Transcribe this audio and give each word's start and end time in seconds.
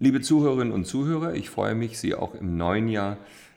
Liebe 0.00 0.20
Zuhörerinnen 0.20 0.72
und 0.72 0.86
Zuhörer, 0.86 1.34
ich 1.34 1.50
freue 1.50 1.74
mich, 1.74 1.98
Sie 1.98 2.14
auch 2.14 2.36
im 2.36 2.56
neuen 2.56 2.86
Jahr 2.86 3.16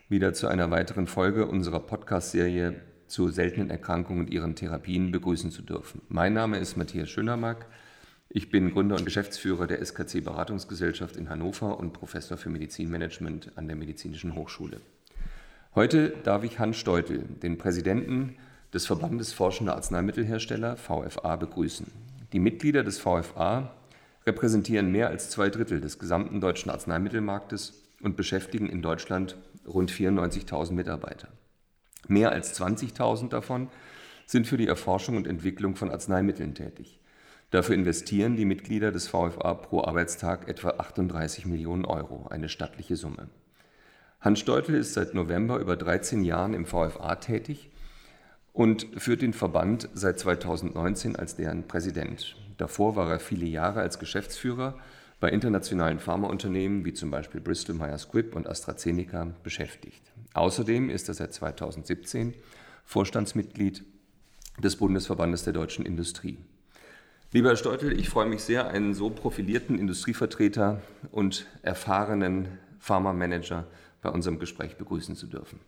wieder 0.09 0.33
zu 0.33 0.47
einer 0.47 0.71
weiteren 0.71 1.05
Folge 1.05 1.45
unserer 1.45 1.79
Podcast-Serie 1.79 2.81
zu 3.05 3.29
seltenen 3.29 3.69
Erkrankungen 3.69 4.21
und 4.25 4.31
ihren 4.31 4.55
Therapien 4.55 5.11
begrüßen 5.11 5.51
zu 5.51 5.61
dürfen. 5.61 6.01
Mein 6.09 6.33
Name 6.33 6.57
ist 6.57 6.77
Matthias 6.77 7.11
Schönermark. 7.11 7.67
Ich 8.27 8.49
bin 8.49 8.71
Gründer 8.71 8.95
und 8.95 9.05
Geschäftsführer 9.05 9.67
der 9.67 9.85
SKC 9.85 10.23
Beratungsgesellschaft 10.23 11.15
in 11.15 11.29
Hannover 11.29 11.79
und 11.79 11.93
Professor 11.93 12.37
für 12.37 12.49
Medizinmanagement 12.49 13.51
an 13.55 13.67
der 13.67 13.75
Medizinischen 13.75 14.33
Hochschule. 14.33 14.81
Heute 15.75 16.11
darf 16.23 16.43
ich 16.43 16.57
Hans 16.57 16.77
Steutel, 16.77 17.19
den 17.43 17.59
Präsidenten 17.59 18.35
des 18.73 18.87
Verbandes 18.87 19.31
Forschender 19.31 19.75
Arzneimittelhersteller 19.75 20.75
VFA, 20.75 21.35
begrüßen. 21.35 21.85
Die 22.33 22.39
Mitglieder 22.39 22.83
des 22.83 22.97
VFA 22.97 23.75
repräsentieren 24.25 24.91
mehr 24.91 25.09
als 25.09 25.29
zwei 25.29 25.49
Drittel 25.49 25.81
des 25.81 25.99
gesamten 25.99 26.41
deutschen 26.41 26.69
Arzneimittelmarktes 26.71 27.81
und 28.01 28.17
beschäftigen 28.17 28.69
in 28.69 28.81
Deutschland 28.81 29.37
rund 29.67 29.91
94.000 29.91 30.73
Mitarbeiter. 30.73 31.29
Mehr 32.07 32.31
als 32.31 32.59
20.000 32.59 33.29
davon 33.29 33.69
sind 34.25 34.47
für 34.47 34.57
die 34.57 34.67
Erforschung 34.67 35.17
und 35.17 35.27
Entwicklung 35.27 35.75
von 35.75 35.91
Arzneimitteln 35.91 36.55
tätig. 36.55 36.99
Dafür 37.51 37.75
investieren 37.75 38.37
die 38.37 38.45
Mitglieder 38.45 38.91
des 38.91 39.09
VFA 39.09 39.53
pro 39.55 39.83
Arbeitstag 39.83 40.47
etwa 40.47 40.69
38 40.69 41.45
Millionen 41.45 41.85
Euro, 41.85 42.27
eine 42.29 42.47
stattliche 42.47 42.95
Summe. 42.95 43.27
Hans 44.21 44.39
Steutel 44.39 44.75
ist 44.75 44.93
seit 44.93 45.13
November 45.13 45.59
über 45.59 45.75
13 45.75 46.23
Jahren 46.23 46.53
im 46.53 46.65
VFA 46.65 47.15
tätig 47.15 47.71
und 48.53 48.87
führt 48.97 49.21
den 49.21 49.33
Verband 49.33 49.89
seit 49.93 50.19
2019 50.19 51.15
als 51.15 51.35
deren 51.35 51.67
Präsident. 51.67 52.37
Davor 52.57 52.95
war 52.95 53.09
er 53.09 53.19
viele 53.19 53.45
Jahre 53.45 53.81
als 53.81 53.99
Geschäftsführer 53.99 54.77
bei 55.19 55.29
internationalen 55.29 55.99
Pharmaunternehmen 55.99 56.83
wie 56.83 56.93
zum 56.93 57.11
Beispiel 57.11 57.41
Bristol 57.41 57.75
Myers 57.75 58.03
Squibb 58.03 58.35
und 58.35 58.47
AstraZeneca 58.47 59.27
beschäftigt. 59.43 60.01
Außerdem 60.33 60.89
ist 60.89 61.07
er 61.07 61.13
seit 61.13 61.33
2017 61.33 62.33
Vorstandsmitglied 62.85 63.83
des 64.61 64.75
Bundesverbandes 64.75 65.43
der 65.43 65.53
deutschen 65.53 65.85
Industrie. 65.85 66.37
Lieber 67.33 67.49
Herr 67.49 67.55
Steutel, 67.55 67.97
ich 67.97 68.09
freue 68.09 68.25
mich 68.25 68.41
sehr, 68.41 68.67
einen 68.67 68.93
so 68.93 69.09
profilierten 69.09 69.79
Industrievertreter 69.79 70.81
und 71.11 71.45
erfahrenen 71.61 72.59
Pharmamanager 72.79 73.67
bei 74.01 74.09
unserem 74.09 74.39
Gespräch 74.39 74.75
begrüßen 74.75 75.15
zu 75.15 75.27
dürfen. 75.27 75.59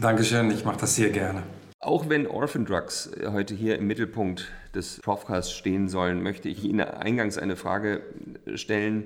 Dankeschön, 0.00 0.50
ich 0.50 0.64
mache 0.64 0.80
das 0.80 0.94
sehr 0.94 1.10
gerne. 1.10 1.42
Auch 1.86 2.08
wenn 2.08 2.26
Orphan 2.26 2.64
Drugs 2.64 3.12
heute 3.24 3.54
hier 3.54 3.78
im 3.78 3.86
Mittelpunkt 3.86 4.50
des 4.74 4.98
Profcasts 5.02 5.52
stehen 5.52 5.88
sollen, 5.88 6.20
möchte 6.20 6.48
ich 6.48 6.64
Ihnen 6.64 6.80
eingangs 6.80 7.38
eine 7.38 7.54
Frage 7.54 8.02
stellen. 8.56 9.04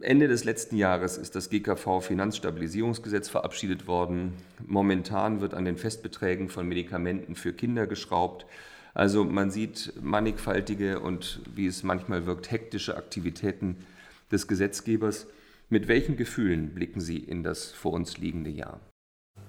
Ende 0.00 0.26
des 0.26 0.42
letzten 0.42 0.76
Jahres 0.76 1.18
ist 1.18 1.36
das 1.36 1.50
GKV 1.50 2.00
Finanzstabilisierungsgesetz 2.00 3.28
verabschiedet 3.28 3.86
worden. 3.86 4.32
Momentan 4.66 5.40
wird 5.40 5.54
an 5.54 5.64
den 5.64 5.76
Festbeträgen 5.76 6.48
von 6.48 6.66
Medikamenten 6.66 7.36
für 7.36 7.52
Kinder 7.52 7.86
geschraubt. 7.86 8.44
Also 8.92 9.22
man 9.22 9.52
sieht 9.52 9.92
mannigfaltige 10.02 10.98
und, 10.98 11.40
wie 11.54 11.68
es 11.68 11.84
manchmal 11.84 12.26
wirkt, 12.26 12.50
hektische 12.50 12.96
Aktivitäten 12.96 13.86
des 14.32 14.48
Gesetzgebers. 14.48 15.28
Mit 15.68 15.86
welchen 15.86 16.16
Gefühlen 16.16 16.74
blicken 16.74 17.00
Sie 17.00 17.18
in 17.18 17.44
das 17.44 17.70
vor 17.70 17.92
uns 17.92 18.18
liegende 18.18 18.50
Jahr? 18.50 18.80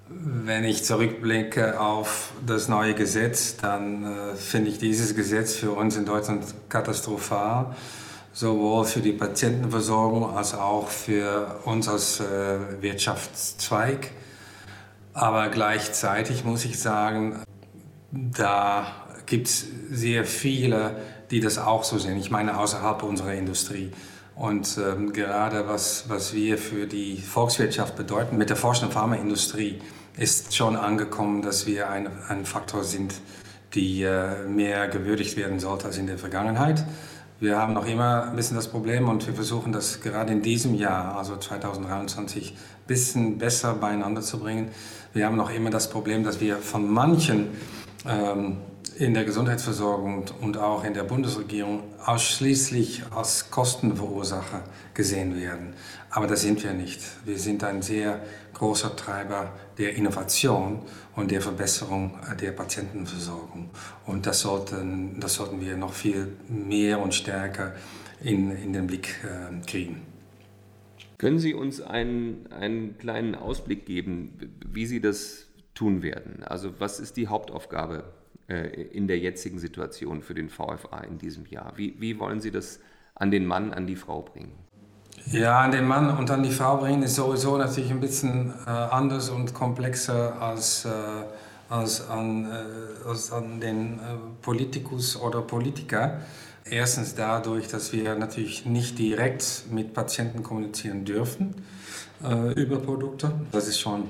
Wenn 0.10 0.64
ich 0.64 0.86
zurückblicke 0.86 1.82
auf 1.82 2.32
das 2.46 2.70
neue 2.70 2.94
Gesetz, 2.94 3.58
dann 3.58 4.06
äh, 4.06 4.36
finde 4.36 4.70
ich 4.70 4.80
dieses 4.80 5.16
Gesetz 5.16 5.56
für 5.56 5.72
uns 5.72 5.98
in 5.98 6.06
Deutschland 6.06 6.46
katastrophal, 6.70 7.76
sowohl 8.32 8.86
für 8.86 9.02
die 9.02 9.12
Patientenversorgung 9.12 10.38
als 10.38 10.54
auch 10.54 10.88
für 10.88 11.60
uns 11.66 11.90
als 11.90 12.22
äh, 12.22 12.82
Wirtschaftszweig. 12.82 14.12
Aber 15.14 15.50
gleichzeitig 15.50 16.46
muss 16.46 16.64
ich 16.64 16.80
sagen, 16.80 17.42
da 18.12 18.88
gibt 19.26 19.48
es 19.48 19.66
sehr 19.92 20.24
viele, 20.24 21.02
die 21.32 21.42
das 21.42 21.58
auch 21.58 21.84
so 21.84 21.98
sehen. 21.98 22.18
Ich 22.18 22.32
meine 22.32 22.58
außerhalb 22.58 23.04
unserer 23.04 23.34
Industrie. 23.34 23.92
Und 24.36 24.78
ähm, 24.78 25.12
gerade 25.12 25.68
was, 25.68 26.06
was 26.08 26.34
wir 26.34 26.58
für 26.58 26.86
die 26.86 27.18
Volkswirtschaft 27.18 27.98
bedeuten, 27.98 28.38
mit 28.38 28.50
der 28.50 28.56
forschenden 28.56 28.94
Pharmaindustrie 28.94 29.82
ist 30.18 30.56
schon 30.56 30.76
angekommen, 30.76 31.42
dass 31.42 31.68
wir 31.68 31.90
ein, 31.90 32.10
ein 32.28 32.46
Faktor 32.46 32.84
sind, 32.84 33.14
die 33.74 34.04
äh, 34.04 34.44
mehr 34.48 34.88
gewürdigt 34.88 35.38
werden 35.38 35.60
sollte 35.60 35.86
als 35.86 35.98
in 35.98 36.08
der 36.08 36.18
Vergangenheit. 36.18 36.84
Wir 37.40 37.60
haben 37.60 37.74
noch 37.74 37.86
immer 37.86 38.30
ein 38.30 38.36
bisschen 38.36 38.56
das 38.56 38.68
Problem 38.68 39.08
und 39.08 39.28
wir 39.28 39.36
versuchen 39.36 39.72
das 39.72 40.02
gerade 40.02 40.34
in 40.34 40.42
diesem 40.42 40.74
Jahr, 40.74 41.16
also 41.18 41.38
2023, 41.38 42.52
ein 42.52 42.58
bisschen 42.88 43.38
besser 43.38 43.76
beieinander 43.76 44.22
zu 44.22 44.40
bringen. 44.40 44.72
Wir 45.14 45.28
haben 45.28 45.36
noch 45.36 45.52
immer 45.52 45.70
das 45.70 45.90
Problem, 45.90 46.24
dass 46.24 46.42
wir 46.42 46.58
von 46.58 46.90
manchen 46.92 47.50
ähm, 48.08 48.58
in 48.98 49.14
der 49.14 49.24
Gesundheitsversorgung 49.24 50.26
und 50.42 50.58
auch 50.58 50.84
in 50.84 50.96
der 50.96 51.04
Bundesregierung 51.04 51.84
ausschließlich 52.04 53.04
als 53.16 53.52
Kostenverursacher 53.52 54.64
gesehen 54.96 55.40
werden. 55.40 55.76
Aber 56.10 56.26
das 56.26 56.42
sind 56.42 56.64
wir 56.64 56.74
nicht. 56.74 57.02
Wir 57.24 57.38
sind 57.38 57.64
ein 57.64 57.84
sehr 57.84 58.20
großer 58.56 58.96
Treiber 58.96 59.52
der 59.78 59.96
Innovation 59.96 60.82
und 61.16 61.32
der 61.32 61.42
Verbesserung 61.42 62.18
der 62.40 62.52
Patientenversorgung. 62.52 63.70
Und 64.06 64.26
das 64.26 64.42
sollten, 64.42 65.20
das 65.20 65.36
sollten 65.36 65.62
wir 65.62 65.78
noch 65.78 65.94
viel 65.94 66.28
mehr 66.50 67.00
und 67.00 67.14
stärker 67.14 67.76
in, 68.24 68.52
in 68.52 68.74
den 68.74 68.88
Blick 68.88 69.24
äh, 69.24 69.66
kriegen. 69.66 70.02
Können 71.18 71.40
Sie 71.40 71.54
uns 71.54 71.82
einen, 71.82 72.48
einen 72.52 72.98
kleinen 72.98 73.36
Ausblick 73.36 73.86
geben, 73.86 74.60
wie 74.68 74.86
Sie 74.86 75.02
das 75.02 75.48
tun 75.74 76.04
werden? 76.04 76.44
Also 76.44 76.80
was 76.80 77.00
ist 77.00 77.18
die 77.18 77.28
Hauptaufgabe 77.28 78.04
äh, 78.48 78.68
in 78.92 79.08
der 79.08 79.18
jetzigen 79.20 79.60
Situation 79.60 80.22
für 80.22 80.34
den 80.34 80.50
VFA 80.50 81.02
in 81.08 81.18
diesem 81.18 81.46
Jahr? 81.48 81.74
Wie, 81.76 81.96
wie 82.00 82.20
wollen 82.20 82.40
Sie 82.40 82.52
das 82.52 82.80
an 83.16 83.32
den 83.32 83.46
Mann, 83.46 83.74
an 83.74 83.88
die 83.88 83.96
Frau 83.96 84.22
bringen? 84.22 84.54
Ja, 85.32 85.60
an 85.60 85.72
den 85.72 85.86
Mann 85.86 86.10
und 86.18 86.32
an 86.32 86.42
die 86.42 86.52
Frau 86.52 86.78
bringen 86.78 87.04
ist 87.04 87.16
sowieso 87.16 87.58
natürlich 87.58 87.92
ein 87.92 88.00
bisschen 88.00 88.54
äh, 88.66 88.70
anders 88.70 89.30
und 89.30 89.54
komplexer 89.54 90.42
als, 90.42 90.86
äh, 90.86 90.90
als, 91.68 92.08
an, 92.10 92.46
äh, 92.46 93.08
als 93.10 93.34
an 93.34 93.60
den 93.60 93.96
äh, 93.96 94.02
Politikus 94.42 95.20
oder 95.20 95.42
Politiker. 95.42 96.22
Erstens 96.64 97.14
dadurch, 97.14 97.68
dass 97.68 97.92
wir 97.92 98.16
natürlich 98.16 98.66
nicht 98.66 99.00
direkt 99.00 99.64
mit 99.70 99.94
Patienten 99.94 100.44
kommunizieren 100.44 101.04
dürfen 101.04 101.56
äh, 102.24 102.54
über 102.54 102.78
Produkte. 102.78 103.34
Das 103.52 103.68
ist 103.68 103.82
schon 103.82 104.04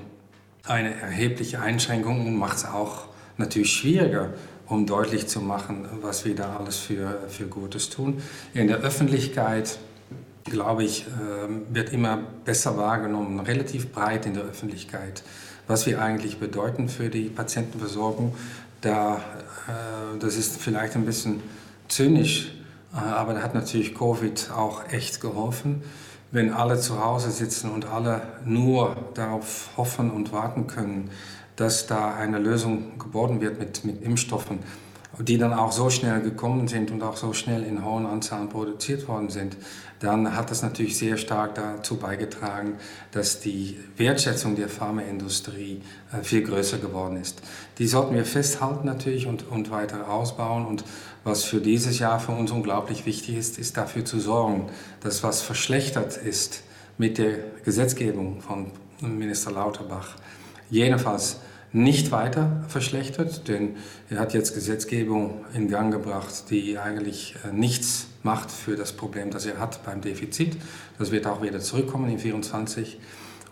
eine 0.66 0.94
erhebliche 1.00 1.60
Einschränkung 1.60 2.28
und 2.28 2.36
macht 2.36 2.58
es 2.58 2.64
auch 2.64 3.06
natürlich 3.38 3.72
schwieriger, 3.72 4.34
um 4.66 4.86
deutlich 4.86 5.26
zu 5.26 5.40
machen, 5.40 5.88
was 6.00 6.24
wir 6.24 6.36
da 6.36 6.58
alles 6.58 6.76
für, 6.76 7.22
für 7.28 7.46
Gutes 7.46 7.90
tun. 7.90 8.22
In 8.54 8.68
der 8.68 8.78
Öffentlichkeit, 8.78 9.78
glaube 10.44 10.84
ich, 10.84 11.06
ähm, 11.06 11.66
wird 11.70 11.92
immer 11.92 12.18
besser 12.44 12.76
wahrgenommen, 12.76 13.40
relativ 13.40 13.92
breit 13.92 14.26
in 14.26 14.34
der 14.34 14.44
Öffentlichkeit, 14.44 15.22
was 15.66 15.86
wir 15.86 16.00
eigentlich 16.00 16.38
bedeuten 16.38 16.88
für 16.88 17.08
die 17.08 17.28
Patientenversorgung. 17.28 18.34
Da, 18.80 19.16
äh, 19.16 20.18
das 20.18 20.36
ist 20.36 20.60
vielleicht 20.60 20.94
ein 20.96 21.04
bisschen 21.04 21.40
zynisch, 21.88 22.52
äh, 22.94 22.98
aber 22.98 23.34
da 23.34 23.42
hat 23.42 23.54
natürlich 23.54 23.94
Covid 23.94 24.50
auch 24.54 24.90
echt 24.90 25.20
geholfen. 25.20 25.82
Wenn 26.30 26.52
alle 26.52 26.78
zu 26.78 27.02
Hause 27.02 27.30
sitzen 27.30 27.70
und 27.70 27.86
alle 27.86 28.20
nur 28.44 28.96
darauf 29.14 29.70
hoffen 29.76 30.10
und 30.10 30.32
warten 30.32 30.66
können, 30.66 31.10
dass 31.56 31.86
da 31.86 32.14
eine 32.14 32.38
Lösung 32.38 32.98
geboren 32.98 33.40
wird 33.40 33.58
mit, 33.58 33.84
mit 33.84 34.02
Impfstoffen, 34.02 34.60
die 35.20 35.38
dann 35.38 35.52
auch 35.52 35.72
so 35.72 35.90
schnell 35.90 36.20
gekommen 36.20 36.68
sind 36.68 36.90
und 36.90 37.02
auch 37.02 37.16
so 37.16 37.32
schnell 37.32 37.64
in 37.64 37.84
hohen 37.84 38.06
Anzahlen 38.06 38.48
produziert 38.48 39.08
worden 39.08 39.30
sind, 39.30 39.56
dann 40.00 40.36
hat 40.36 40.50
das 40.50 40.62
natürlich 40.62 40.96
sehr 40.96 41.16
stark 41.16 41.56
dazu 41.56 41.96
beigetragen, 41.96 42.74
dass 43.10 43.40
die 43.40 43.78
Wertschätzung 43.96 44.54
der 44.54 44.68
Pharmaindustrie 44.68 45.82
äh, 46.12 46.22
viel 46.22 46.42
größer 46.42 46.78
geworden 46.78 47.20
ist. 47.20 47.42
Die 47.78 47.88
sollten 47.88 48.14
wir 48.14 48.24
festhalten 48.24 48.86
natürlich 48.86 49.26
und, 49.26 49.48
und 49.48 49.70
weiter 49.70 50.08
ausbauen. 50.08 50.66
Und 50.66 50.84
was 51.24 51.42
für 51.42 51.60
dieses 51.60 51.98
Jahr 51.98 52.20
für 52.20 52.32
uns 52.32 52.52
unglaublich 52.52 53.06
wichtig 53.06 53.36
ist, 53.36 53.58
ist 53.58 53.76
dafür 53.76 54.04
zu 54.04 54.20
sorgen, 54.20 54.66
dass 55.00 55.24
was 55.24 55.42
verschlechtert 55.42 56.16
ist 56.16 56.62
mit 56.96 57.18
der 57.18 57.38
Gesetzgebung 57.64 58.40
von 58.40 58.70
Minister 59.00 59.50
Lauterbach, 59.50 60.16
jedenfalls 60.70 61.38
nicht 61.72 62.10
weiter 62.10 62.64
verschlechtert, 62.68 63.46
denn 63.48 63.76
er 64.08 64.20
hat 64.20 64.32
jetzt 64.32 64.54
Gesetzgebung 64.54 65.44
in 65.54 65.68
Gang 65.68 65.92
gebracht, 65.92 66.44
die 66.50 66.78
eigentlich 66.78 67.36
äh, 67.44 67.52
nichts 67.52 68.06
macht 68.22 68.50
für 68.50 68.76
das 68.76 68.92
Problem, 68.92 69.30
das 69.30 69.46
er 69.46 69.58
hat 69.58 69.84
beim 69.84 70.00
Defizit. 70.00 70.56
Das 70.98 71.10
wird 71.10 71.26
auch 71.26 71.42
wieder 71.42 71.60
zurückkommen 71.60 72.08
in 72.10 72.18
2024. 72.18 72.98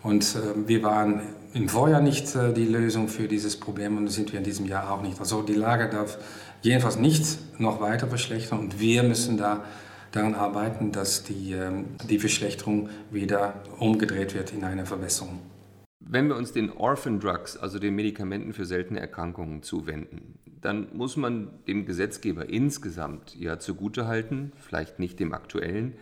Und 0.03 0.23
äh, 0.35 0.67
wir 0.67 0.83
waren 0.83 1.21
im 1.53 1.69
Vorjahr 1.69 2.01
nicht 2.01 2.35
äh, 2.35 2.53
die 2.53 2.65
Lösung 2.65 3.07
für 3.07 3.27
dieses 3.27 3.57
Problem 3.57 3.97
und 3.97 4.07
sind 4.07 4.31
wir 4.31 4.39
in 4.39 4.45
diesem 4.45 4.65
Jahr 4.65 4.91
auch 4.91 5.01
nicht. 5.01 5.19
Also 5.19 5.41
die 5.41 5.53
Lage 5.53 5.89
darf 5.89 6.17
jedenfalls 6.61 6.97
nicht 6.97 7.59
noch 7.59 7.81
weiter 7.81 8.07
verschlechtern 8.07 8.59
und 8.59 8.79
wir 8.79 9.03
müssen 9.03 9.37
da 9.37 9.63
daran 10.11 10.35
arbeiten, 10.35 10.91
dass 10.91 11.23
die, 11.23 11.53
ähm, 11.53 11.85
die 12.09 12.19
Verschlechterung 12.19 12.89
wieder 13.11 13.53
umgedreht 13.77 14.33
wird 14.33 14.53
in 14.53 14.63
eine 14.63 14.85
Verbesserung. 14.85 15.39
Wenn 16.09 16.29
wir 16.29 16.37
uns 16.37 16.53
den 16.53 16.71
Orphan 16.71 17.19
Drugs, 17.19 17.57
also 17.57 17.79
den 17.79 17.93
Medikamenten 17.95 18.53
für 18.53 18.65
seltene 18.65 19.01
Erkrankungen, 19.01 19.61
zuwenden, 19.61 20.39
dann 20.61 20.87
muss 20.93 21.17
man 21.17 21.49
dem 21.67 21.85
Gesetzgeber 21.85 22.47
insgesamt 22.47 23.35
ja 23.35 23.59
zugutehalten, 23.59 24.53
vielleicht 24.57 24.99
nicht 24.99 25.19
dem 25.19 25.33
aktuellen, 25.33 25.95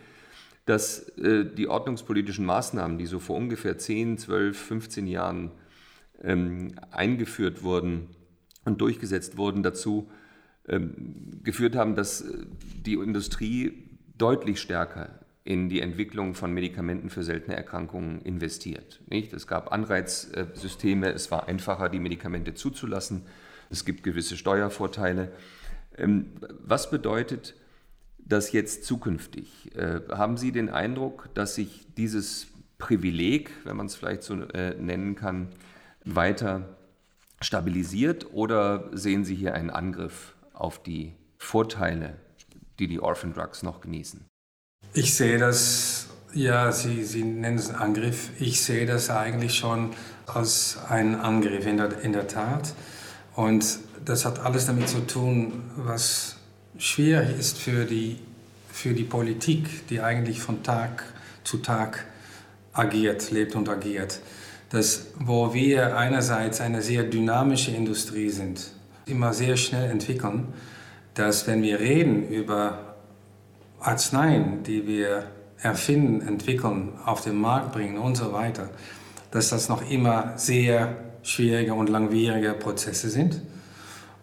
dass 0.65 1.09
äh, 1.17 1.45
die 1.45 1.67
ordnungspolitischen 1.67 2.45
Maßnahmen, 2.45 2.99
die 2.99 3.07
so 3.07 3.19
vor 3.19 3.35
ungefähr 3.35 3.79
10, 3.79 4.19
12, 4.19 4.57
15 4.57 5.07
Jahren 5.07 5.51
ähm, 6.21 6.75
eingeführt 6.91 7.63
wurden 7.63 8.09
und 8.63 8.81
durchgesetzt 8.81 9.37
wurden, 9.37 9.63
dazu 9.63 10.09
ähm, 10.67 11.41
geführt 11.43 11.75
haben, 11.75 11.95
dass 11.95 12.21
äh, 12.21 12.45
die 12.85 12.93
Industrie 12.93 13.89
deutlich 14.17 14.61
stärker 14.61 15.24
in 15.45 15.69
die 15.69 15.79
Entwicklung 15.79 16.33
von 16.33 16.51
Medikamenten 16.51 17.11
für 17.11 17.23
seltene 17.23 17.55
Erkrankungen 17.55 18.21
investiert. 18.23 18.99
Nicht? 19.07 19.31
Es 19.31 19.45
gab 19.45 19.71
Anreizsysteme, 19.71 21.11
es 21.11 21.29
war 21.29 21.47
einfacher, 21.47 21.87
die 21.87 21.99
Medikamente 21.99 22.55
zuzulassen, 22.55 23.21
es 23.69 23.85
gibt 23.85 24.03
gewisse 24.03 24.37
Steuervorteile. 24.37 25.31
Ähm, 25.97 26.31
was 26.59 26.89
bedeutet 26.89 27.55
das 28.17 28.51
jetzt 28.51 28.85
zukünftig? 28.85 29.75
Äh, 29.75 30.01
haben 30.09 30.37
Sie 30.37 30.51
den 30.51 30.69
Eindruck, 30.69 31.29
dass 31.35 31.53
sich 31.53 31.85
dieses 31.95 32.47
Privileg, 32.79 33.51
wenn 33.65 33.77
man 33.77 33.85
es 33.85 33.95
vielleicht 33.95 34.23
so 34.23 34.33
äh, 34.33 34.73
nennen 34.73 35.15
kann, 35.15 35.49
weiter 36.03 36.75
stabilisiert 37.39 38.33
oder 38.33 38.89
sehen 38.97 39.23
Sie 39.25 39.35
hier 39.35 39.53
einen 39.53 39.69
Angriff 39.69 40.35
auf 40.53 40.81
die 40.81 41.13
Vorteile, 41.37 42.15
die 42.79 42.87
die 42.87 42.99
Orphan 42.99 43.33
Drugs 43.33 43.61
noch 43.61 43.81
genießen? 43.81 44.25
Ich 44.97 45.13
sehe 45.13 45.37
das, 45.37 46.07
ja, 46.33 46.71
Sie, 46.71 47.03
Sie 47.03 47.25
nennen 47.25 47.57
es 47.57 47.69
Angriff. 47.69 48.29
Ich 48.39 48.61
sehe 48.61 48.85
das 48.85 49.09
eigentlich 49.09 49.55
schon 49.55 49.89
als 50.25 50.77
einen 50.87 51.15
Angriff 51.15 51.67
in 51.67 51.75
der, 51.75 51.99
in 51.99 52.13
der 52.13 52.29
Tat. 52.29 52.73
Und 53.35 53.79
das 54.05 54.23
hat 54.23 54.39
alles 54.39 54.67
damit 54.67 54.87
zu 54.87 55.05
tun, 55.05 55.63
was 55.75 56.37
schwierig 56.77 57.37
ist 57.37 57.57
für 57.57 57.83
die, 57.83 58.19
für 58.71 58.93
die 58.93 59.03
Politik, 59.03 59.85
die 59.89 59.99
eigentlich 59.99 60.39
von 60.39 60.63
Tag 60.63 61.03
zu 61.43 61.57
Tag 61.57 62.05
agiert, 62.71 63.31
lebt 63.31 63.55
und 63.55 63.67
agiert. 63.67 64.21
Dass, 64.69 65.07
wo 65.19 65.53
wir 65.53 65.97
einerseits 65.97 66.61
eine 66.61 66.81
sehr 66.81 67.03
dynamische 67.03 67.71
Industrie 67.71 68.29
sind, 68.29 68.71
immer 69.05 69.33
sehr 69.33 69.57
schnell 69.57 69.91
entwickeln, 69.91 70.53
dass 71.15 71.47
wenn 71.47 71.61
wir 71.63 71.81
reden 71.81 72.29
über 72.29 72.84
Arzneien, 73.85 74.63
die 74.63 74.87
wir 74.87 75.27
erfinden, 75.61 76.27
entwickeln, 76.27 76.93
auf 77.05 77.21
den 77.21 77.35
Markt 77.35 77.71
bringen 77.71 77.97
und 77.97 78.15
so 78.15 78.33
weiter, 78.33 78.69
dass 79.31 79.49
das 79.49 79.69
noch 79.69 79.89
immer 79.89 80.33
sehr 80.37 80.95
schwierige 81.23 81.73
und 81.73 81.89
langwierige 81.89 82.53
Prozesse 82.53 83.09
sind. 83.09 83.41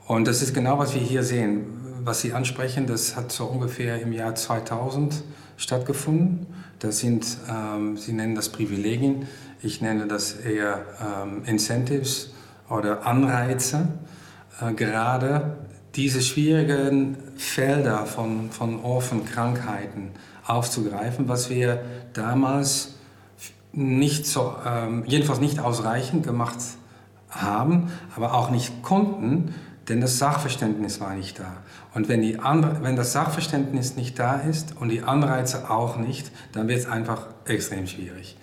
Und 0.07 0.27
das 0.27 0.43
ist 0.43 0.55
genau, 0.55 0.79
was 0.79 0.95
wir 0.95 1.01
hier 1.01 1.23
sehen. 1.23 1.67
Was 2.05 2.21
Sie 2.21 2.33
ansprechen, 2.33 2.87
das 2.87 3.15
hat 3.15 3.31
so 3.31 3.45
ungefähr 3.45 4.01
im 4.03 4.13
Jahr 4.13 4.35
2000 4.35 5.23
stattgefunden. 5.57 6.47
Das 6.81 6.99
sind, 6.99 7.25
ähm, 7.49 7.97
Sie 7.97 8.13
nennen 8.13 8.35
das 8.35 8.49
Privilegien, 8.49 9.27
ich 9.63 9.81
nenne 9.81 10.09
das 10.09 10.33
eher 10.33 10.85
ähm, 11.01 11.45
Incentives 11.45 12.33
oder 12.69 13.07
Anreize, 13.07 13.89
äh, 14.61 14.73
gerade 14.73 15.57
diese 15.95 16.23
schwierigen 16.23 17.17
Felder 17.37 18.07
von, 18.07 18.51
von 18.51 18.83
Orphan-Krankheiten 18.83 20.11
aufzugreifen, 20.47 21.29
was 21.29 21.51
wir 21.51 21.83
damals 22.15 22.95
nicht 23.73 24.27
so, 24.27 24.55
ähm, 24.67 25.05
jedenfalls 25.07 25.41
nicht 25.41 25.61
ausreichend 25.61 26.25
gemacht 26.25 26.59
haben, 27.31 27.91
aber 28.17 28.35
auch 28.35 28.51
nicht 28.51 28.83
konnten, 28.83 29.55
denn 29.89 30.01
das 30.01 30.19
Sachverständnis 30.19 31.01
war 31.01 31.15
nicht 31.15 31.39
da. 31.39 31.57
Und 31.95 32.09
wenn, 32.09 32.23
die 32.23 32.39
wenn 32.39 32.97
das 32.97 33.13
Sachverständnis 33.13 33.97
nicht 33.97 34.19
da 34.19 34.37
ist 34.37 34.77
und 34.79 34.89
die 34.89 35.03
Anreize 35.03 35.71
auch 35.71 35.97
nicht, 35.97 36.31
dann 36.53 36.69
wird 36.69 36.81
es 36.81 36.87
einfach 36.87 37.27
extrem 37.45 37.87
schwierig. 37.87 38.37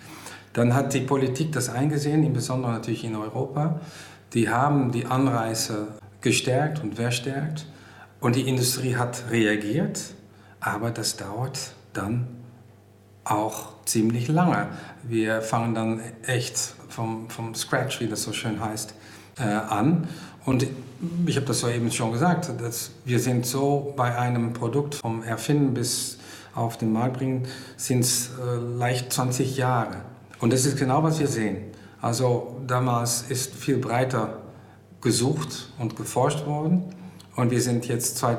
Dann 0.53 0.73
hat 0.73 0.93
die 0.93 1.01
Politik 1.01 1.51
das 1.51 1.69
eingesehen, 1.69 2.23
im 2.23 2.33
Besonderen 2.33 2.73
natürlich 2.73 3.03
in 3.03 3.15
Europa. 3.15 3.79
Die 4.33 4.49
haben 4.49 4.91
die 4.91 5.05
Anreize 5.05 5.87
gestärkt 6.21 6.83
und 6.83 6.95
verstärkt. 6.95 7.65
Und 8.19 8.35
die 8.35 8.47
Industrie 8.47 8.95
hat 8.95 9.23
reagiert, 9.31 9.99
aber 10.59 10.91
das 10.91 11.15
dauert 11.17 11.71
dann 11.93 12.27
auch 13.23 13.69
ziemlich 13.85 14.27
lange. 14.27 14.67
Wir 15.03 15.41
fangen 15.41 15.73
dann 15.73 16.01
echt 16.25 16.57
vom, 16.89 17.29
vom 17.29 17.55
Scratch, 17.55 17.99
wie 17.99 18.07
das 18.07 18.23
so 18.23 18.33
schön 18.33 18.59
heißt, 18.59 18.93
äh, 19.39 19.43
an. 19.43 20.07
Und 20.45 20.65
ich 21.25 21.35
habe 21.35 21.45
das 21.45 21.59
so 21.59 21.69
eben 21.69 21.91
schon 21.91 22.11
gesagt, 22.11 22.49
dass 22.61 22.91
wir 23.05 23.19
sind 23.19 23.45
so 23.45 23.93
bei 23.95 24.17
einem 24.17 24.53
Produkt 24.53 24.95
vom 24.95 25.23
Erfinden 25.23 25.73
bis 25.73 26.17
auf 26.55 26.77
den 26.77 26.91
Markt 26.91 27.17
bringen, 27.17 27.47
sind 27.77 28.01
es 28.01 28.31
äh, 28.31 28.55
leicht 28.55 29.13
20 29.13 29.55
Jahre. 29.55 30.01
Und 30.39 30.51
das 30.51 30.65
ist 30.65 30.77
genau, 30.77 31.03
was 31.03 31.19
wir 31.19 31.27
sehen. 31.27 31.57
Also 32.01 32.61
damals 32.67 33.23
ist 33.29 33.55
viel 33.55 33.77
breiter 33.77 34.41
gesucht 35.01 35.71
und 35.77 35.95
geforscht 35.95 36.45
worden. 36.45 36.83
Und 37.35 37.51
wir 37.51 37.61
sind 37.61 37.87
jetzt 37.87 38.17
zwei, 38.17 38.37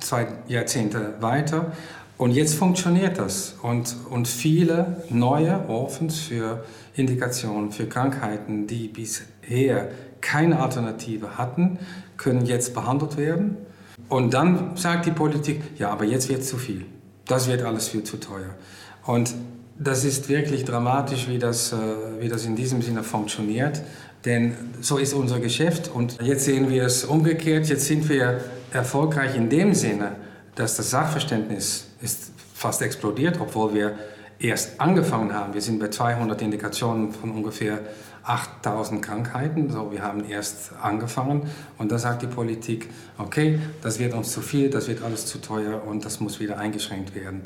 zwei 0.00 0.26
Jahrzehnte 0.48 1.14
weiter. 1.20 1.72
Und 2.16 2.30
jetzt 2.30 2.54
funktioniert 2.54 3.18
das. 3.18 3.56
Und, 3.62 3.96
und 4.10 4.28
viele 4.28 5.02
neue 5.10 5.68
Orphans 5.68 6.18
für 6.18 6.64
Indikationen, 6.94 7.72
für 7.72 7.86
Krankheiten, 7.86 8.66
die 8.66 8.88
bisher 8.88 9.90
keine 10.20 10.60
Alternative 10.60 11.36
hatten, 11.36 11.78
können 12.16 12.46
jetzt 12.46 12.74
behandelt 12.74 13.16
werden. 13.16 13.56
Und 14.08 14.34
dann 14.34 14.76
sagt 14.76 15.06
die 15.06 15.10
Politik, 15.10 15.62
ja, 15.78 15.90
aber 15.90 16.04
jetzt 16.04 16.28
wird 16.28 16.44
zu 16.44 16.56
viel. 16.56 16.86
Das 17.26 17.48
wird 17.48 17.62
alles 17.62 17.88
viel 17.88 18.04
zu 18.04 18.18
teuer. 18.18 18.54
Und 19.04 19.34
das 19.78 20.04
ist 20.04 20.28
wirklich 20.28 20.64
dramatisch, 20.64 21.28
wie 21.28 21.38
das, 21.38 21.72
äh, 21.72 21.76
wie 22.20 22.28
das 22.28 22.44
in 22.44 22.54
diesem 22.54 22.80
Sinne 22.80 23.02
funktioniert. 23.02 23.82
Denn 24.24 24.54
so 24.80 24.96
ist 24.96 25.12
unser 25.12 25.38
Geschäft 25.38 25.88
und 25.88 26.20
jetzt 26.22 26.44
sehen 26.44 26.70
wir 26.70 26.84
es 26.84 27.04
umgekehrt. 27.04 27.68
Jetzt 27.68 27.86
sind 27.86 28.08
wir 28.08 28.40
erfolgreich 28.72 29.36
in 29.36 29.50
dem 29.50 29.74
Sinne, 29.74 30.16
dass 30.54 30.76
das 30.76 30.90
Sachverständnis 30.90 31.88
ist 32.00 32.32
fast 32.54 32.80
explodiert, 32.80 33.38
obwohl 33.40 33.74
wir 33.74 33.98
erst 34.38 34.80
angefangen 34.80 35.34
haben. 35.34 35.54
Wir 35.54 35.60
sind 35.60 35.78
bei 35.78 35.88
200 35.88 36.40
Indikationen 36.42 37.12
von 37.12 37.32
ungefähr 37.32 37.80
8000 38.24 39.02
Krankheiten. 39.02 39.70
So, 39.70 39.92
wir 39.92 40.02
haben 40.02 40.24
erst 40.28 40.72
angefangen 40.80 41.50
und 41.76 41.92
da 41.92 41.98
sagt 41.98 42.22
die 42.22 42.26
Politik, 42.26 42.88
okay, 43.18 43.58
das 43.82 43.98
wird 43.98 44.14
uns 44.14 44.32
zu 44.32 44.40
viel, 44.40 44.70
das 44.70 44.88
wird 44.88 45.02
alles 45.02 45.26
zu 45.26 45.38
teuer 45.38 45.82
und 45.86 46.04
das 46.04 46.20
muss 46.20 46.40
wieder 46.40 46.58
eingeschränkt 46.58 47.14
werden. 47.14 47.42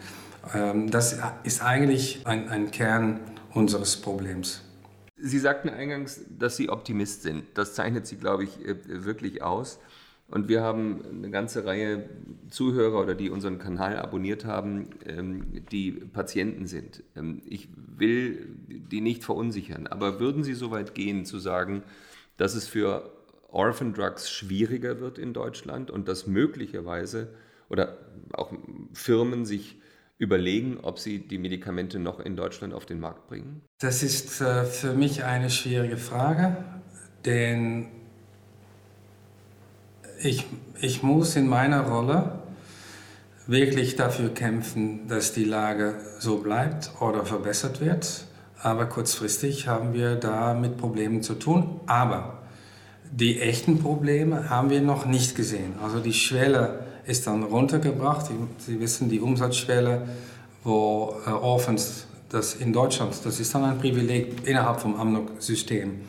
Ähm, 0.54 0.90
das 0.90 1.18
ist 1.42 1.62
eigentlich 1.62 2.20
ein, 2.24 2.48
ein 2.48 2.70
Kern 2.70 3.20
unseres 3.52 3.96
Problems. 3.96 4.62
Sie 5.20 5.38
sagten 5.38 5.68
eingangs, 5.68 6.24
dass 6.38 6.56
Sie 6.56 6.68
Optimist 6.68 7.22
sind. 7.22 7.44
Das 7.54 7.74
zeichnet 7.74 8.06
Sie, 8.06 8.16
glaube 8.16 8.44
ich, 8.44 8.64
äh, 8.64 9.04
wirklich 9.04 9.42
aus. 9.42 9.80
Und 10.30 10.48
wir 10.48 10.62
haben 10.62 11.02
eine 11.10 11.30
ganze 11.30 11.64
Reihe 11.64 12.08
Zuhörer 12.50 13.00
oder 13.00 13.14
die 13.14 13.30
unseren 13.30 13.58
Kanal 13.58 13.96
abonniert 13.96 14.44
haben, 14.44 14.90
ähm, 15.06 15.64
die 15.72 15.92
Patienten 15.92 16.66
sind. 16.66 17.02
Ähm, 17.16 17.40
ich 17.46 17.68
will 17.96 18.46
die 18.68 19.00
nicht 19.00 19.24
verunsichern, 19.24 19.86
aber 19.86 20.20
würden 20.20 20.44
Sie 20.44 20.54
so 20.54 20.70
weit 20.70 20.94
gehen 20.94 21.24
zu 21.24 21.38
sagen, 21.38 21.82
dass 22.36 22.54
es 22.54 22.68
für 22.68 23.10
Orphan 23.50 23.94
Drugs 23.94 24.30
schwieriger 24.30 25.00
wird 25.00 25.18
in 25.18 25.32
Deutschland 25.32 25.90
und 25.90 26.08
dass 26.08 26.26
möglicherweise 26.26 27.28
oder 27.70 27.96
auch 28.32 28.52
Firmen 28.92 29.46
sich 29.46 29.77
überlegen, 30.18 30.78
ob 30.82 30.98
sie 30.98 31.20
die 31.20 31.38
Medikamente 31.38 31.98
noch 31.98 32.20
in 32.20 32.36
Deutschland 32.36 32.74
auf 32.74 32.86
den 32.86 33.00
Markt 33.00 33.28
bringen? 33.28 33.62
Das 33.78 34.02
ist 34.02 34.40
äh, 34.40 34.64
für 34.64 34.92
mich 34.92 35.24
eine 35.24 35.48
schwierige 35.48 35.96
Frage, 35.96 36.56
denn 37.24 37.86
ich, 40.20 40.44
ich 40.80 41.02
muss 41.02 41.36
in 41.36 41.48
meiner 41.48 41.82
Rolle 41.82 42.40
wirklich 43.46 43.96
dafür 43.96 44.28
kämpfen, 44.34 45.08
dass 45.08 45.32
die 45.32 45.44
Lage 45.44 45.94
so 46.18 46.38
bleibt 46.38 46.90
oder 47.00 47.24
verbessert 47.24 47.80
wird. 47.80 48.24
Aber 48.60 48.86
kurzfristig 48.86 49.68
haben 49.68 49.94
wir 49.94 50.16
da 50.16 50.52
mit 50.52 50.76
Problemen 50.76 51.22
zu 51.22 51.34
tun. 51.34 51.80
Aber 51.86 52.42
die 53.10 53.40
echten 53.40 53.78
Probleme 53.78 54.50
haben 54.50 54.68
wir 54.70 54.82
noch 54.82 55.06
nicht 55.06 55.36
gesehen. 55.36 55.74
Also 55.82 56.00
die 56.00 56.12
Schwelle 56.12 56.87
ist 57.08 57.26
dann 57.26 57.42
runtergebracht. 57.42 58.30
Sie 58.58 58.78
wissen, 58.78 59.08
die 59.08 59.20
Umsatzschwelle, 59.20 60.08
wo 60.62 61.16
äh, 61.26 61.30
Orphans 61.30 62.06
das 62.28 62.54
in 62.54 62.72
Deutschland, 62.72 63.14
das 63.24 63.40
ist 63.40 63.54
dann 63.54 63.64
ein 63.64 63.78
Privileg 63.78 64.46
innerhalb 64.46 64.80
vom 64.80 64.94
Amnok-System, 64.94 66.02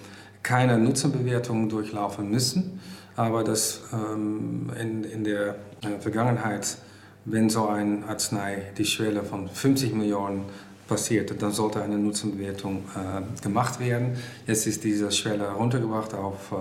keine 0.44 0.78
Nutzenbewertungen 0.78 1.70
durchlaufen 1.70 2.30
müssen, 2.30 2.80
aber 3.16 3.44
das 3.44 3.82
ähm, 3.94 4.70
in, 4.80 5.04
in 5.06 5.24
der 5.24 5.56
äh, 5.82 6.00
Vergangenheit 6.00 6.78
wenn 7.26 7.50
so 7.50 7.68
ein 7.68 8.04
Arznei 8.06 8.64
die 8.78 8.86
Schwelle 8.86 9.24
von 9.24 9.50
50 9.50 9.94
Millionen 9.94 10.46
passiert, 10.88 11.42
dann 11.42 11.52
sollte 11.52 11.82
eine 11.82 11.98
Nutzenbewertung 11.98 12.84
äh, 12.96 13.42
gemacht 13.44 13.80
werden. 13.80 14.18
Jetzt 14.48 14.66
ist 14.66 14.84
diese 14.84 15.12
Schwelle 15.12 15.44
heruntergebracht 15.44 16.14
auf 16.14 16.52
äh, 16.52 16.56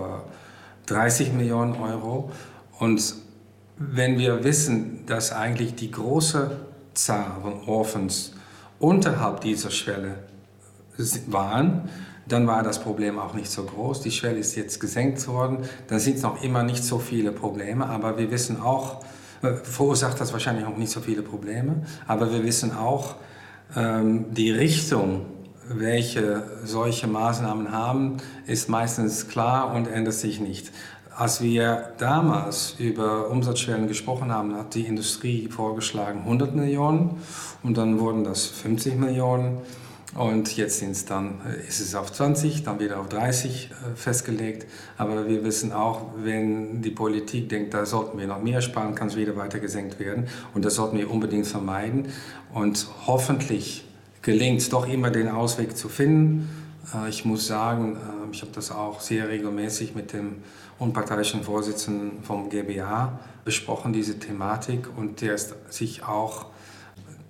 30 0.85 1.33
Millionen 1.33 1.75
Euro. 1.75 2.31
Und 2.79 3.15
wenn 3.79 4.19
wir 4.19 4.43
wissen, 4.43 5.05
dass 5.05 5.31
eigentlich 5.31 5.73
die 5.75 5.89
große 5.89 6.51
Zahl 6.93 7.31
von 7.41 7.67
Orphans 7.67 8.33
unterhalb 8.77 9.41
dieser 9.41 9.71
Schwelle 9.71 10.15
waren, 11.27 11.89
dann 12.27 12.45
war 12.45 12.61
das 12.61 12.79
Problem 12.79 13.17
auch 13.17 13.33
nicht 13.33 13.49
so 13.49 13.63
groß. 13.63 14.01
Die 14.01 14.11
Schwelle 14.11 14.37
ist 14.37 14.55
jetzt 14.55 14.79
gesenkt 14.79 15.25
worden. 15.27 15.59
Da 15.87 15.97
sind 15.97 16.21
noch 16.21 16.43
immer 16.43 16.63
nicht 16.63 16.83
so 16.83 16.99
viele 16.99 17.31
Probleme, 17.31 17.87
aber 17.87 18.17
wir 18.17 18.29
wissen 18.29 18.61
auch, 18.61 19.03
äh, 19.41 19.53
verursacht 19.63 20.19
das 20.19 20.33
wahrscheinlich 20.33 20.65
auch 20.65 20.77
nicht 20.77 20.91
so 20.91 20.99
viele 20.99 21.21
Probleme, 21.21 21.83
aber 22.05 22.31
wir 22.31 22.43
wissen 22.43 22.75
auch, 22.75 23.15
ähm, 23.75 24.25
die 24.31 24.51
Richtung, 24.51 25.25
welche 25.69 26.43
solche 26.63 27.07
Maßnahmen 27.07 27.71
haben, 27.71 28.17
ist 28.47 28.69
meistens 28.69 29.27
klar 29.27 29.73
und 29.73 29.87
ändert 29.87 30.15
sich 30.15 30.39
nicht. 30.39 30.71
Als 31.19 31.41
wir 31.41 31.91
damals 31.97 32.75
über 32.79 33.29
Umsatzschwellen 33.29 33.89
gesprochen 33.89 34.31
haben, 34.31 34.55
hat 34.55 34.73
die 34.73 34.85
Industrie 34.85 35.49
vorgeschlagen 35.49 36.19
100 36.19 36.55
Millionen 36.55 37.17
und 37.61 37.77
dann 37.77 37.99
wurden 37.99 38.23
das 38.23 38.45
50 38.45 38.95
Millionen. 38.95 39.57
Und 40.15 40.55
jetzt 40.55 40.79
sind 40.79 40.91
es 40.91 41.03
dann, 41.03 41.41
äh, 41.45 41.67
ist 41.67 41.81
es 41.81 41.93
auf 41.93 42.13
20, 42.13 42.63
dann 42.63 42.79
wieder 42.79 43.01
auf 43.01 43.09
30 43.09 43.69
äh, 43.69 43.95
festgelegt. 43.97 44.65
Aber 44.97 45.27
wir 45.27 45.43
wissen 45.43 45.73
auch, 45.73 46.03
wenn 46.23 46.81
die 46.81 46.91
Politik 46.91 47.49
denkt, 47.49 47.73
da 47.73 47.85
sollten 47.85 48.17
wir 48.17 48.25
noch 48.25 48.41
mehr 48.41 48.61
sparen, 48.61 48.95
kann 48.95 49.09
es 49.09 49.17
wieder 49.17 49.35
weiter 49.35 49.59
gesenkt 49.59 49.99
werden. 49.99 50.27
Und 50.53 50.63
das 50.63 50.75
sollten 50.75 50.97
wir 50.97 51.11
unbedingt 51.11 51.47
vermeiden. 51.47 52.07
Und 52.53 52.87
hoffentlich 53.07 53.83
gelingt 54.21 54.61
es 54.61 54.69
doch 54.69 54.87
immer, 54.87 55.09
den 55.09 55.27
Ausweg 55.27 55.75
zu 55.75 55.89
finden. 55.89 56.47
Äh, 56.95 57.09
ich 57.09 57.25
muss 57.25 57.45
sagen, 57.45 57.97
ich 58.31 58.41
habe 58.41 58.53
das 58.55 58.71
auch 58.71 59.01
sehr 59.01 59.27
regelmäßig 59.27 59.95
mit 59.95 60.13
dem 60.13 60.37
unparteiischen 60.79 61.43
Vorsitzenden 61.43 62.23
vom 62.23 62.49
GBA 62.49 63.19
besprochen, 63.45 63.93
diese 63.93 64.17
Thematik. 64.17 64.87
Und 64.97 65.21
der 65.21 65.35
ist 65.35 65.55
sich 65.69 66.03
auch 66.03 66.47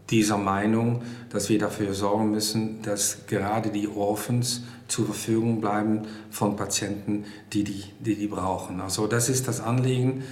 dieser 0.10 0.38
Meinung, 0.38 1.04
dass 1.30 1.50
wir 1.50 1.60
dafür 1.60 1.94
sorgen 1.94 2.32
müssen, 2.32 2.82
dass 2.82 3.26
gerade 3.28 3.70
die 3.70 3.88
Orphans 3.88 4.64
zur 4.88 5.06
Verfügung 5.06 5.62
bleiben 5.62 6.02
von 6.32 6.56
Patienten, 6.56 7.26
die 7.54 7.64
die, 7.64 7.84
die, 8.00 8.16
die 8.16 8.28
brauchen. 8.28 8.82
Also 8.82 9.08
das 9.08 9.30
ist 9.30 9.48
das 9.48 9.62
Anliegen. 9.62 10.24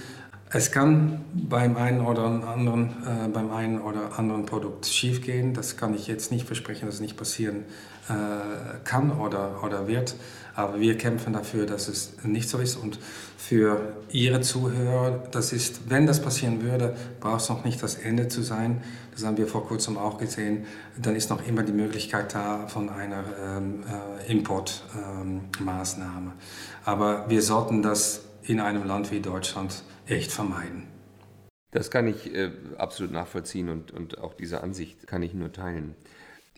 Es 0.50 0.70
kann 0.70 1.26
beim 1.34 1.76
einen 1.76 2.00
oder 2.00 2.24
anderen, 2.24 2.90
äh, 3.04 3.28
beim 3.28 3.52
einen 3.52 3.82
oder 3.82 4.18
anderen 4.18 4.46
Produkt 4.46 4.86
schiefgehen. 4.86 5.52
Das 5.52 5.76
kann 5.76 5.94
ich 5.94 6.06
jetzt 6.06 6.32
nicht 6.32 6.46
versprechen, 6.46 6.86
dass 6.86 6.96
es 6.96 7.00
nicht 7.02 7.18
passieren 7.18 7.64
äh, 8.08 8.78
kann 8.84 9.10
oder, 9.12 9.62
oder 9.62 9.86
wird. 9.88 10.14
Aber 10.54 10.80
wir 10.80 10.96
kämpfen 10.96 11.34
dafür, 11.34 11.66
dass 11.66 11.88
es 11.88 12.14
nicht 12.22 12.48
so 12.48 12.58
ist. 12.58 12.76
Und 12.76 12.98
für 13.36 13.92
Ihre 14.10 14.40
Zuhörer, 14.40 15.22
das 15.30 15.52
ist, 15.52 15.90
wenn 15.90 16.06
das 16.06 16.22
passieren 16.22 16.62
würde, 16.62 16.96
braucht 17.20 17.42
es 17.42 17.50
noch 17.50 17.66
nicht 17.66 17.82
das 17.82 17.96
Ende 17.96 18.28
zu 18.28 18.40
sein. 18.42 18.80
Das 19.12 19.26
haben 19.26 19.36
wir 19.36 19.48
vor 19.48 19.66
kurzem 19.66 19.98
auch 19.98 20.16
gesehen. 20.16 20.64
Dann 20.96 21.14
ist 21.14 21.28
noch 21.28 21.46
immer 21.46 21.62
die 21.62 21.72
Möglichkeit 21.72 22.32
da 22.34 22.66
von 22.68 22.88
einer 22.88 23.22
ähm, 23.44 23.84
äh, 24.26 24.32
Importmaßnahme. 24.32 26.26
Ähm, 26.26 26.32
Aber 26.86 27.28
wir 27.28 27.42
sollten 27.42 27.82
das 27.82 28.22
in 28.44 28.60
einem 28.60 28.86
Land 28.86 29.12
wie 29.12 29.20
Deutschland 29.20 29.82
echt 30.08 30.32
vermeiden. 30.32 30.84
Das 31.70 31.90
kann 31.90 32.06
ich 32.06 32.34
äh, 32.34 32.50
absolut 32.78 33.12
nachvollziehen 33.12 33.68
und, 33.68 33.90
und 33.90 34.18
auch 34.18 34.34
diese 34.34 34.62
Ansicht 34.62 35.06
kann 35.06 35.22
ich 35.22 35.34
nur 35.34 35.52
teilen 35.52 35.94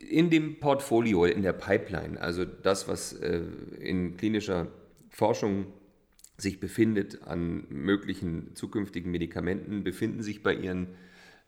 in 0.00 0.30
dem 0.30 0.58
Portfolio, 0.58 1.24
in 1.26 1.42
der 1.42 1.52
Pipeline, 1.52 2.20
also 2.20 2.44
das, 2.44 2.88
was 2.88 3.12
äh, 3.12 3.42
in 3.78 4.16
klinischer 4.16 4.68
Forschung 5.10 5.66
sich 6.38 6.58
befindet 6.58 7.22
an 7.24 7.66
möglichen 7.68 8.54
zukünftigen 8.54 9.10
Medikamenten, 9.10 9.84
befinden 9.84 10.22
sich 10.22 10.42
bei 10.42 10.54
Ihren 10.54 10.88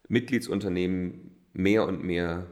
Mitgliedsunternehmen 0.08 1.34
mehr 1.54 1.86
und 1.86 2.04
mehr 2.04 2.46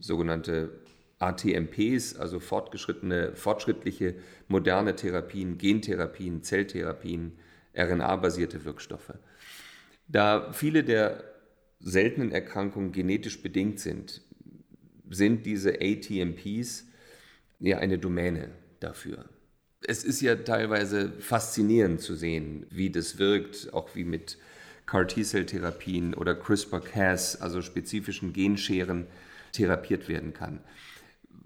sogenannte 0.00 0.80
ATMPs, 1.20 2.16
also 2.16 2.40
fortgeschrittene, 2.40 3.34
fortschrittliche, 3.34 4.16
moderne 4.48 4.96
Therapien, 4.96 5.58
Gentherapien, 5.58 6.42
Zelltherapien, 6.42 7.32
RNA-basierte 7.78 8.64
Wirkstoffe. 8.64 9.14
Da 10.08 10.52
viele 10.52 10.84
der 10.84 11.24
seltenen 11.80 12.32
Erkrankungen 12.32 12.92
genetisch 12.92 13.42
bedingt 13.42 13.78
sind, 13.80 14.22
sind 15.10 15.46
diese 15.46 15.80
ATMPs 15.80 16.86
ja 17.60 17.78
eine 17.78 17.98
Domäne 17.98 18.50
dafür. 18.80 19.24
Es 19.86 20.04
ist 20.04 20.20
ja 20.20 20.34
teilweise 20.34 21.12
faszinierend 21.20 22.00
zu 22.00 22.14
sehen, 22.14 22.66
wie 22.70 22.90
das 22.90 23.18
wirkt, 23.18 23.72
auch 23.72 23.94
wie 23.94 24.04
mit 24.04 24.38
CAR-T-Cell-Therapien 24.86 26.14
oder 26.14 26.34
CRISPR-Cas, 26.34 27.40
also 27.40 27.62
spezifischen 27.62 28.32
Genscheren, 28.32 29.06
therapiert 29.52 30.08
werden 30.08 30.32
kann. 30.32 30.60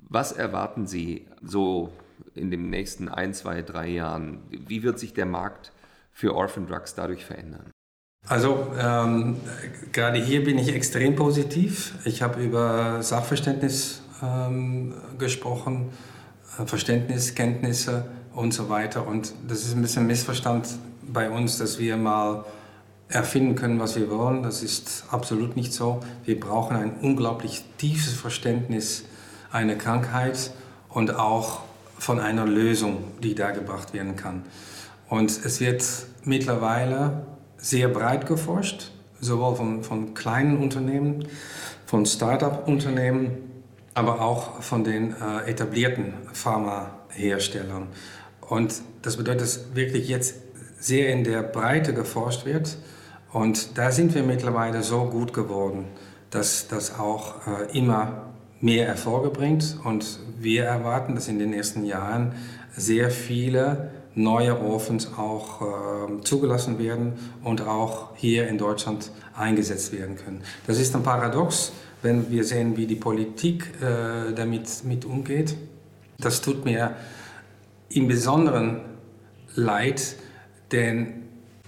Was 0.08 0.32
erwarten 0.32 0.86
Sie 0.86 1.26
so 1.42 1.92
in 2.34 2.50
den 2.50 2.70
nächsten 2.70 3.08
ein, 3.08 3.34
zwei, 3.34 3.62
drei 3.62 3.88
Jahren? 3.88 4.42
Wie 4.50 4.82
wird 4.82 4.98
sich 4.98 5.12
der 5.12 5.26
Markt 5.26 5.72
für 6.12 6.35
Orphan 6.35 6.66
Drugs 6.66 6.95
dadurch 6.95 7.25
verändern? 7.25 7.71
Also 8.28 8.73
ähm, 8.78 9.37
gerade 9.90 10.19
hier 10.19 10.45
bin 10.45 10.59
ich 10.59 10.73
extrem 10.75 11.16
positiv. 11.16 11.95
Ich 12.04 12.23
habe 12.23 12.40
über 12.40 13.02
Sachverständnis 13.02 14.02
ähm, 14.23 14.95
gesprochen, 15.19 15.90
äh, 16.59 16.66
Verständnis, 16.66 17.35
Kenntnisse 17.35 18.07
und 18.33 18.54
so 18.54 18.69
weiter. 18.69 19.07
Und 19.07 19.35
das 19.49 19.64
ist 19.64 19.75
ein 19.75 19.83
bisschen 19.83 20.07
Missverstand 20.07 20.69
bei 21.02 21.31
uns, 21.31 21.59
dass 21.59 21.78
wir 21.78 21.97
mal 21.97 22.45
erfinden 23.09 23.57
können, 23.57 23.81
was 23.81 23.97
wir 23.97 24.11
wollen. 24.11 24.42
Das 24.42 24.62
ist 24.62 25.04
absolut 25.11 25.57
nicht 25.57 25.73
so. 25.73 26.00
Wir 26.25 26.38
brauchen 26.38 26.76
ein 26.76 26.95
unglaublich 27.00 27.64
tiefes 27.78 28.14
Verständnis 28.14 29.04
einer 29.50 29.75
Krankheit 29.75 30.52
und 30.88 31.14
auch 31.14 31.61
von 31.99 32.21
einer 32.21 32.47
Lösung, 32.47 33.04
die 33.23 33.35
da 33.35 33.50
gebracht 33.50 33.92
werden 33.92 34.16
kann. 34.16 34.45
Und 35.12 35.45
es 35.45 35.61
wird 35.61 35.85
mittlerweile 36.25 37.26
sehr 37.59 37.88
breit 37.88 38.26
geforscht, 38.26 38.92
sowohl 39.21 39.57
von, 39.57 39.85
von 39.85 40.14
kleinen 40.14 40.57
Unternehmen, 40.57 41.28
von 41.85 42.07
Start-up-Unternehmen, 42.07 43.33
aber 43.92 44.23
auch 44.23 44.62
von 44.62 44.85
den 44.85 45.14
äh, 45.14 45.50
etablierten 45.50 46.14
Pharmaherstellern. 46.33 47.88
Und 48.40 48.81
das 49.02 49.19
bedeutet, 49.19 49.42
dass 49.42 49.75
wirklich 49.75 50.09
jetzt 50.09 50.37
sehr 50.81 51.12
in 51.12 51.25
der 51.25 51.42
Breite 51.42 51.92
geforscht 51.92 52.47
wird. 52.47 52.78
Und 53.35 53.76
da 53.76 53.90
sind 53.90 54.14
wir 54.14 54.23
mittlerweile 54.23 54.83
so 54.83 55.04
gut 55.04 55.35
geworden, 55.35 55.88
dass 56.31 56.69
das 56.69 56.99
auch 56.99 57.35
äh, 57.47 57.78
immer 57.78 58.33
mehr 58.62 58.88
Erfolge 58.88 59.28
bringt. 59.28 59.76
Und 59.85 60.21
wir 60.38 60.64
erwarten, 60.64 61.14
dass 61.14 61.28
in 61.28 61.38
den 61.38 61.50
nächsten 61.50 61.85
Jahren 61.85 62.35
sehr 62.75 63.11
viele 63.11 63.90
neue 64.14 64.61
Orphans 64.61 65.09
auch 65.16 65.62
äh, 65.62 66.23
zugelassen 66.23 66.78
werden 66.78 67.14
und 67.42 67.62
auch 67.62 68.11
hier 68.16 68.49
in 68.49 68.59
Deutschland 68.59 69.11
eingesetzt 69.35 69.92
werden 69.92 70.16
können. 70.16 70.42
Das 70.66 70.78
ist 70.78 70.95
ein 70.95 71.02
Paradox, 71.02 71.73
wenn 72.02 72.31
wir 72.31 72.45
sehen, 72.45 72.76
wie 72.76 72.87
die 72.87 72.97
Politik 72.97 73.73
äh, 73.81 74.33
damit 74.35 74.85
mit 74.85 75.04
umgeht. 75.04 75.57
Das 76.19 76.40
tut 76.40 76.64
mir 76.64 76.95
im 77.88 78.09
Besonderen 78.09 78.81
leid, 79.54 80.16
denn 80.73 81.23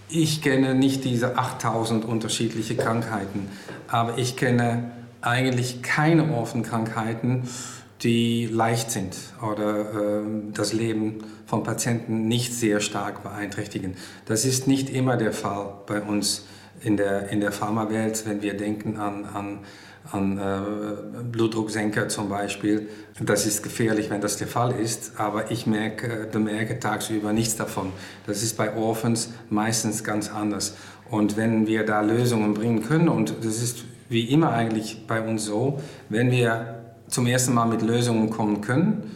ich 0.09 0.43
kenne 0.43 0.75
nicht 0.75 1.05
diese 1.05 1.37
8000 1.39 2.05
unterschiedliche 2.05 2.77
Krankheiten, 2.77 3.49
aber 3.89 4.19
ich 4.19 4.37
kenne 4.37 4.93
eigentlich 5.21 5.83
keine 5.83 6.31
Orphankrankheiten, 6.33 7.49
die 8.05 8.47
leicht 8.47 8.91
sind 8.91 9.17
oder 9.43 9.81
äh, 9.81 10.23
das 10.53 10.73
Leben 10.73 11.25
von 11.47 11.63
Patienten 11.63 12.29
nicht 12.29 12.53
sehr 12.53 12.81
stark 12.81 13.23
beeinträchtigen. 13.23 13.97
Das 14.27 14.45
ist 14.45 14.69
nicht 14.69 14.91
immer 14.91 15.17
der 15.17 15.33
Fall 15.33 15.73
bei 15.87 16.03
uns 16.03 16.45
in 16.83 16.97
der, 16.99 17.31
in 17.31 17.41
der 17.41 17.51
Pharmawelt, 17.51 18.27
wenn 18.27 18.43
wir 18.43 18.57
denken 18.57 18.99
an, 18.99 19.25
an, 19.25 19.59
an 20.13 20.39
äh, 20.39 21.23
Blutdrucksenker 21.23 22.09
zum 22.09 22.29
Beispiel. 22.29 22.89
Das 23.21 23.47
ist 23.47 23.63
gefährlich, 23.63 24.11
wenn 24.11 24.21
das 24.21 24.37
der 24.37 24.49
Fall 24.49 24.73
ist, 24.73 25.13
aber 25.17 25.51
ich 25.51 25.67
merke, 25.67 26.29
bemerke 26.31 26.79
tagsüber 26.79 27.33
nichts 27.33 27.57
davon. 27.57 27.91
Das 28.27 28.43
ist 28.43 28.59
bei 28.59 28.77
Orphans 28.77 29.33
meistens 29.49 30.05
ganz 30.05 30.31
anders. 30.31 30.77
Und 31.11 31.39
wenn 31.39 31.67
wir 31.67 31.87
da 31.87 32.03
Lösungen 32.03 32.53
bringen 32.53 32.83
können, 32.83 33.09
und 33.09 33.35
das 33.43 33.63
ist 33.63 33.85
wie 34.11 34.25
immer 34.25 34.53
eigentlich 34.53 35.07
bei 35.07 35.27
uns 35.27 35.47
so, 35.47 35.81
wenn 36.11 36.31
wir 36.31 36.85
zum 37.09 37.27
ersten 37.27 37.55
Mal 37.55 37.67
mit 37.67 37.83
Lösungen 37.83 38.31
kommen 38.31 38.61
können, 38.61 39.11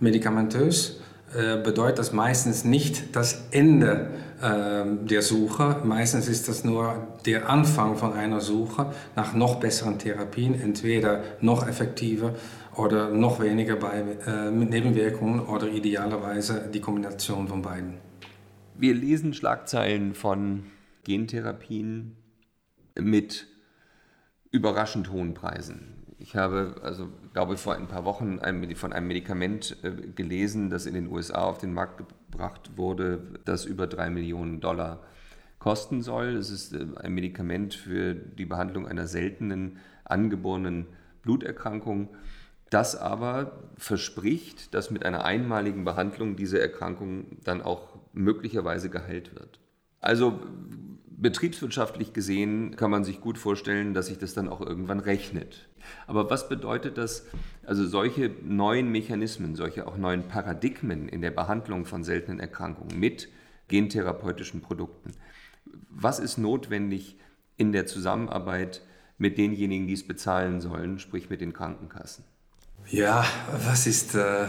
medikamentös, 0.00 1.00
äh, 1.34 1.60
bedeutet 1.62 1.98
das 1.98 2.12
meistens 2.12 2.64
nicht 2.64 3.16
das 3.16 3.44
Ende 3.50 4.10
äh, 4.40 4.84
der 5.06 5.22
Suche. 5.22 5.80
Meistens 5.84 6.28
ist 6.28 6.48
das 6.48 6.64
nur 6.64 7.08
der 7.26 7.48
Anfang 7.48 7.96
von 7.96 8.12
einer 8.12 8.40
Suche 8.40 8.92
nach 9.16 9.34
noch 9.34 9.56
besseren 9.56 9.98
Therapien, 9.98 10.60
entweder 10.60 11.22
noch 11.40 11.66
effektiver 11.66 12.34
oder 12.76 13.10
noch 13.10 13.40
weniger 13.40 13.76
bei, 13.76 14.04
äh, 14.26 14.50
Nebenwirkungen 14.50 15.40
oder 15.40 15.68
idealerweise 15.68 16.70
die 16.72 16.80
Kombination 16.80 17.48
von 17.48 17.62
beiden. 17.62 17.94
Wir 18.76 18.94
lesen 18.94 19.34
Schlagzeilen 19.34 20.14
von 20.14 20.64
Gentherapien 21.04 22.16
mit 22.98 23.46
überraschend 24.50 25.10
hohen 25.10 25.34
Preisen. 25.34 26.04
Ich 26.18 26.36
habe, 26.36 26.76
also 26.82 27.08
glaube 27.34 27.56
vor 27.56 27.74
ein 27.74 27.88
paar 27.88 28.04
Wochen 28.04 28.38
von 28.76 28.92
einem 28.92 29.08
Medikament 29.08 29.76
äh, 29.82 29.90
gelesen, 29.90 30.70
das 30.70 30.86
in 30.86 30.94
den 30.94 31.10
USA 31.10 31.42
auf 31.42 31.58
den 31.58 31.74
Markt 31.74 31.98
gebracht 31.98 32.70
wurde, 32.76 33.40
das 33.44 33.66
über 33.66 33.86
drei 33.86 34.08
Millionen 34.08 34.60
Dollar 34.60 35.02
kosten 35.58 36.00
soll. 36.00 36.36
Es 36.36 36.50
ist 36.50 36.72
äh, 36.72 36.86
ein 36.96 37.12
Medikament 37.12 37.74
für 37.74 38.14
die 38.14 38.46
Behandlung 38.46 38.86
einer 38.86 39.08
seltenen 39.08 39.78
angeborenen 40.04 40.86
Bluterkrankung, 41.22 42.08
das 42.70 42.96
aber 42.96 43.64
verspricht, 43.76 44.72
dass 44.72 44.90
mit 44.90 45.04
einer 45.04 45.24
einmaligen 45.24 45.84
Behandlung 45.84 46.36
diese 46.36 46.60
Erkrankung 46.60 47.38
dann 47.42 47.62
auch 47.62 47.98
möglicherweise 48.12 48.90
geheilt 48.90 49.34
wird. 49.34 49.58
Also 50.00 50.40
betriebswirtschaftlich 51.16 52.12
gesehen 52.12 52.76
kann 52.76 52.90
man 52.90 53.04
sich 53.04 53.20
gut 53.20 53.38
vorstellen, 53.38 53.94
dass 53.94 54.06
sich 54.06 54.18
das 54.18 54.34
dann 54.34 54.48
auch 54.48 54.60
irgendwann 54.60 55.00
rechnet. 55.00 55.68
Aber 56.06 56.30
was 56.30 56.48
bedeutet 56.48 56.98
das, 56.98 57.26
also 57.66 57.86
solche 57.86 58.30
neuen 58.42 58.90
Mechanismen, 58.90 59.54
solche 59.54 59.86
auch 59.86 59.96
neuen 59.96 60.28
Paradigmen 60.28 61.08
in 61.08 61.20
der 61.20 61.30
Behandlung 61.30 61.84
von 61.84 62.04
seltenen 62.04 62.40
Erkrankungen 62.40 62.98
mit 62.98 63.28
gentherapeutischen 63.68 64.60
Produkten? 64.60 65.12
Was 65.90 66.18
ist 66.18 66.38
notwendig 66.38 67.18
in 67.56 67.72
der 67.72 67.86
Zusammenarbeit 67.86 68.82
mit 69.18 69.38
denjenigen, 69.38 69.86
die 69.86 69.94
es 69.94 70.06
bezahlen 70.06 70.60
sollen, 70.60 70.98
sprich 70.98 71.30
mit 71.30 71.40
den 71.40 71.52
Krankenkassen? 71.52 72.24
Ja, 72.88 73.24
was 73.66 73.86
ist, 73.86 74.14
äh, 74.14 74.46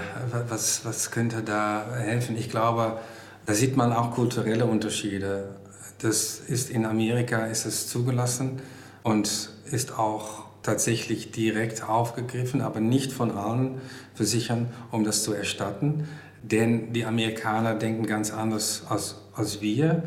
was, 0.50 0.84
was 0.84 1.12
könnte 1.12 1.42
da 1.42 1.86
helfen? 1.96 2.36
Ich 2.36 2.50
glaube, 2.50 3.00
da 3.46 3.54
sieht 3.54 3.78
man 3.78 3.94
auch 3.94 4.12
kulturelle 4.12 4.66
Unterschiede. 4.66 5.56
Das 6.00 6.40
ist 6.40 6.70
in 6.70 6.86
Amerika 6.86 7.46
ist 7.46 7.66
es 7.66 7.88
zugelassen 7.88 8.62
und 9.04 9.50
ist 9.72 9.98
auch 9.98 10.46
tatsächlich 10.64 11.32
direkt 11.32 11.88
aufgegriffen, 11.88 12.62
aber 12.62 12.80
nicht 12.80 13.12
von 13.12 13.32
allen 13.32 13.80
Versichern, 14.14 14.68
um 14.92 15.04
das 15.04 15.24
zu 15.24 15.34
erstatten. 15.34 16.08
Denn 16.42 16.94
die 16.94 17.06
Amerikaner 17.06 17.76
denken 17.76 18.06
ganz 18.06 18.32
anders 18.32 18.84
als, 18.90 19.16
als 19.36 19.62
wir. 19.62 20.04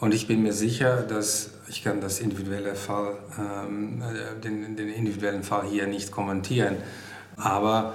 Und 0.00 0.14
ich 0.14 0.26
bin 0.26 0.42
mir 0.42 0.52
sicher, 0.52 1.02
dass 1.02 1.50
ich 1.68 1.82
kann 1.82 2.00
das 2.00 2.20
individuelle 2.20 2.74
Fall, 2.74 3.16
ähm, 3.38 4.02
den, 4.44 4.76
den 4.76 4.88
individuellen 4.88 5.42
Fall 5.42 5.66
hier 5.66 5.86
nicht 5.86 6.10
kommentieren. 6.10 6.76
Aber 7.36 7.94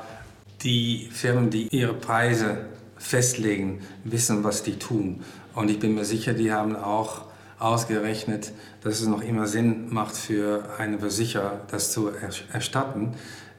die 0.64 1.10
Firmen, 1.12 1.50
die 1.50 1.68
ihre 1.68 1.94
Preise 1.94 2.66
festlegen, 2.98 3.82
wissen, 4.04 4.44
was 4.44 4.64
die 4.64 4.80
tun. 4.80 5.24
Und 5.54 5.70
ich 5.70 5.80
bin 5.80 5.94
mir 5.94 6.06
sicher, 6.06 6.34
die 6.34 6.52
haben 6.52 6.76
auch 6.76 7.27
ausgerechnet, 7.60 8.52
dass 8.82 9.02
es 9.02 9.08
noch 9.08 9.22
immer 9.22 9.48
Sinn 9.48 9.92
macht 9.94 10.16
für 10.16 10.64
einen 10.78 11.00
Versicherer, 11.00 11.62
das 11.70 11.92
zu 11.92 12.10
erstatten. 12.54 13.14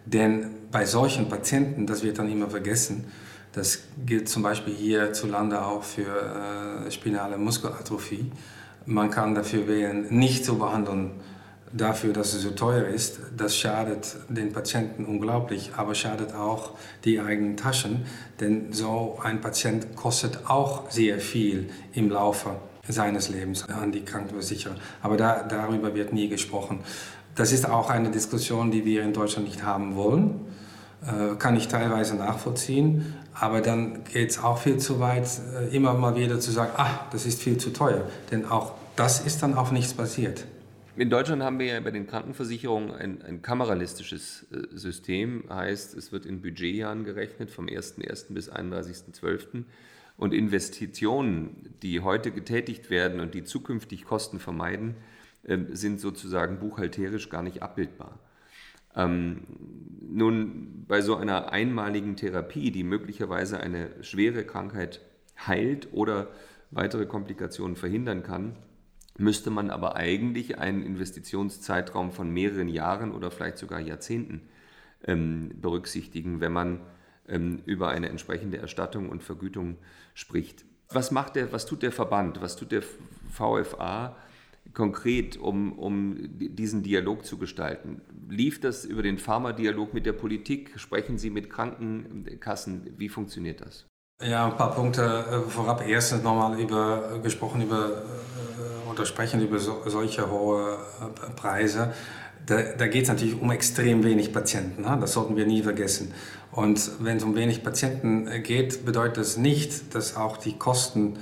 Denn 0.07 0.51
bei 0.71 0.85
solchen 0.85 1.29
Patienten, 1.29 1.87
das 1.87 2.03
wird 2.03 2.19
dann 2.19 2.31
immer 2.31 2.49
vergessen, 2.49 3.07
das 3.53 3.81
gilt 4.07 4.29
zum 4.29 4.43
Beispiel 4.43 4.75
hierzulande 4.75 5.65
auch 5.65 5.83
für 5.83 6.87
äh, 6.87 6.91
spinale 6.91 7.39
Muskelatrophie. 7.39 8.31
Man 8.87 9.11
kann 9.11 9.35
dafür 9.35 9.67
wählen, 9.67 10.07
nicht 10.11 10.45
zu 10.45 10.59
behandeln, 10.59 11.13
dafür, 11.73 12.13
dass 12.13 12.35
es 12.35 12.43
so 12.43 12.51
teuer 12.51 12.87
ist. 12.87 13.21
Das 13.37 13.57
schadet 13.57 14.17
den 14.29 14.53
Patienten 14.53 15.05
unglaublich, 15.05 15.73
aber 15.77 15.95
schadet 15.95 16.35
auch 16.35 16.73
die 17.05 17.21
eigenen 17.21 17.57
Taschen, 17.57 18.07
denn 18.41 18.73
so 18.73 19.19
ein 19.23 19.41
Patient 19.41 19.97
kostet 19.97 20.49
auch 20.49 20.91
sehr 20.91 21.19
viel 21.19 21.71
im 21.93 22.11
Laufe 22.11 22.57
seines 22.93 23.29
Lebens 23.29 23.69
an 23.69 23.93
die 23.93 24.05
Krankenversicherer. 24.05 24.75
Aber 25.03 25.17
da, 25.17 25.43
darüber 25.43 25.95
wird 25.95 26.13
nie 26.13 26.29
gesprochen. 26.29 26.81
Das 27.35 27.53
ist 27.53 27.69
auch 27.69 27.91
eine 27.91 28.11
Diskussion, 28.11 28.71
die 28.71 28.85
wir 28.85 29.03
in 29.03 29.13
Deutschland 29.13 29.47
nicht 29.47 29.63
haben 29.63 29.95
wollen. 29.95 30.41
Äh, 31.07 31.37
kann 31.37 31.57
ich 31.57 31.69
teilweise 31.69 32.17
nachvollziehen. 32.17 33.15
Aber 33.33 33.61
dann 33.61 34.03
geht 34.05 34.31
es 34.31 34.43
auch 34.43 34.59
viel 34.59 34.79
zu 34.79 34.99
weit, 34.99 35.29
äh, 35.55 35.75
immer 35.75 35.95
mal 35.95 36.17
wieder 36.17 36.41
zu 36.41 36.51
sagen, 36.51 36.73
ah, 36.77 37.07
das 37.13 37.25
ist 37.25 37.41
viel 37.41 37.57
zu 37.57 37.71
teuer. 37.71 38.03
Denn 38.33 38.45
auch 38.45 38.73
das 38.97 39.21
ist 39.21 39.43
dann 39.43 39.55
auch 39.55 39.71
nichts 39.71 39.95
passiert. 39.95 40.45
In 40.97 41.11
Deutschland 41.11 41.45
haben 41.45 41.61
wir 41.61 41.67
ja 41.67 41.79
bei 41.79 41.93
den 41.93 42.09
Krankenversicherungen 42.09 42.91
ein, 42.91 43.23
ein 43.23 43.43
kameralistisches 43.43 44.47
äh, 44.51 44.77
System. 44.77 45.45
Heißt, 45.49 45.95
es 45.95 46.11
wird 46.11 46.27
in 46.27 46.43
Budgetjahren 46.43 47.05
gerechnet, 47.05 47.51
vom 47.53 47.67
1.1. 47.67 48.35
bis 48.35 48.51
31.12. 48.51 49.63
Und 50.19 50.35
Investitionen, 50.35 51.75
die 51.81 52.01
heute 52.01 52.33
getätigt 52.33 52.91
werden 52.91 53.21
und 53.21 53.35
die 53.35 53.45
zukünftig 53.45 54.05
Kosten 54.05 54.41
vermeiden, 54.41 54.97
ähm, 55.47 55.69
sind 55.75 56.01
sozusagen 56.01 56.59
buchhalterisch 56.59 57.31
gar 57.31 57.43
nicht 57.43 57.63
abbildbar. 57.63 58.19
Ähm, 58.97 59.43
nun, 60.01 60.85
bei 60.89 61.03
so 61.03 61.15
einer 61.15 61.53
einmaligen 61.53 62.17
Therapie, 62.17 62.73
die 62.73 62.83
möglicherweise 62.83 63.61
eine 63.61 63.91
schwere 64.03 64.45
Krankheit 64.45 65.01
heilt 65.47 65.89
oder 65.93 66.29
weitere 66.73 67.07
Komplikationen 67.07 67.77
verhindern 67.77 68.25
kann, 68.25 68.57
müsste 69.19 69.51
man 69.51 69.71
aber 69.71 69.95
eigentlich 69.95 70.59
einen 70.59 70.83
Investitionszeitraum 70.83 72.11
von 72.11 72.29
mehreren 72.31 72.69
Jahren 72.69 73.13
oder 73.13 73.31
vielleicht 73.31 73.59
sogar 73.59 73.79
Jahrzehnten 73.79 74.43
ähm, 75.05 75.51
berücksichtigen, 75.61 76.41
wenn 76.41 76.53
man 76.53 76.81
über 77.29 77.89
eine 77.89 78.09
entsprechende 78.09 78.59
Erstattung 78.59 79.11
und 79.11 79.23
Vergütung 79.23 79.77
spricht. 80.15 80.65
Was 80.91 81.11
macht 81.11 81.37
der, 81.37 81.53
was 81.53 81.67
tut 81.67 81.83
der 81.83 81.93
Verband, 81.93 82.41
was 82.41 82.57
tut 82.57 82.73
der 82.73 82.83
VFA 83.31 84.17
konkret, 84.73 85.37
um, 85.37 85.79
um 85.79 86.17
diesen 86.39 86.83
Dialog 86.83 87.27
zu 87.27 87.37
gestalten? 87.37 88.01
Lief 88.29 88.61
das 88.61 88.85
über 88.85 89.03
den 89.03 89.19
Pharma-Dialog 89.19 89.93
mit 89.93 90.07
der 90.07 90.15
Politik? 90.15 90.73
Sprechen 90.77 91.19
Sie 91.19 91.31
mit 91.31 91.51
Krankenkassen? 91.51 92.95
Wie 92.97 93.09
funktioniert 93.09 93.61
das? 93.61 93.87
Ja, 94.21 94.47
ein 94.47 94.57
paar 94.57 94.75
Punkte 94.75 95.03
äh, 95.03 95.49
vorab. 95.49 95.87
Erstens 95.87 96.23
nochmal 96.25 96.59
über, 96.59 97.21
gesprochen 97.23 97.63
über 97.63 97.89
äh, 97.89 98.91
oder 98.91 99.07
sprechen 99.07 99.41
über 99.41 99.59
so, 99.61 99.83
solche 99.87 100.29
hohe 100.29 100.77
äh, 101.01 101.31
Preise. 101.37 101.93
Da, 102.49 102.63
da 102.63 102.87
geht 102.87 103.03
es 103.03 103.09
natürlich 103.11 103.39
um 103.39 103.51
extrem 103.51 104.05
wenig 104.05 104.33
Patienten. 104.33 104.83
Ne? 104.83 104.97
Das 104.99 105.13
sollten 105.13 105.37
wir 105.37 105.47
nie 105.47 105.63
vergessen. 105.63 106.15
Und 106.51 106.91
wenn 107.01 107.19
es 107.19 107.23
um 107.23 107.37
wenig 107.37 107.63
Patienten 107.63 108.27
geht, 108.43 108.87
bedeutet 108.87 109.19
das 109.19 109.37
nicht, 109.37 109.95
dass 109.95 110.17
auch 110.17 110.39
die 110.39 110.55
Kosten, 110.55 111.19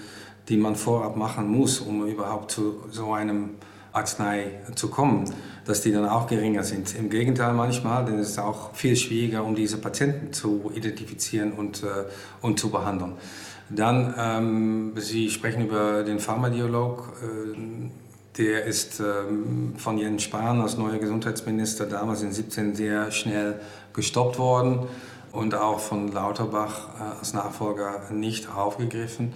die 0.48 0.56
man 0.56 0.76
vorab 0.76 1.16
machen 1.16 1.48
muss, 1.48 1.80
um 1.80 2.06
überhaupt 2.06 2.52
zu 2.52 2.84
so 2.92 3.12
einem 3.12 3.50
Arznei 3.92 4.60
zu 4.76 4.88
kommen, 4.88 5.24
dass 5.64 5.80
die 5.80 5.90
dann 5.90 6.06
auch 6.06 6.28
geringer 6.28 6.62
sind. 6.62 6.94
Im 6.94 7.10
Gegenteil 7.10 7.54
manchmal, 7.54 8.04
denn 8.04 8.20
es 8.20 8.30
ist 8.30 8.38
auch 8.38 8.72
viel 8.74 8.94
schwieriger, 8.94 9.42
um 9.42 9.56
diese 9.56 9.78
Patienten 9.78 10.32
zu 10.32 10.70
identifizieren 10.76 11.52
und, 11.52 11.82
äh, 11.82 12.04
und 12.40 12.60
zu 12.60 12.70
behandeln. 12.70 13.14
Dann, 13.68 14.14
ähm, 14.16 14.92
Sie 14.96 15.28
sprechen 15.28 15.66
über 15.66 16.04
den 16.04 16.20
Pharmadialog. 16.20 17.14
Äh, 17.20 18.05
der 18.38 18.64
ist 18.64 19.01
ähm, 19.01 19.75
von 19.77 19.99
Jens 19.99 20.22
Spahn 20.25 20.61
als 20.61 20.77
neuer 20.77 20.99
Gesundheitsminister 20.99 21.87
damals 21.87 22.22
in 22.22 22.33
17 22.33 22.75
sehr 22.75 23.11
schnell 23.11 23.61
gestoppt 23.92 24.38
worden 24.38 24.81
und 25.33 25.55
auch 25.55 25.81
von 25.81 26.12
Lauterbach 26.12 26.88
äh, 26.99 27.18
als 27.18 27.33
Nachfolger 27.33 28.03
nicht 28.11 28.55
aufgegriffen. 28.55 29.33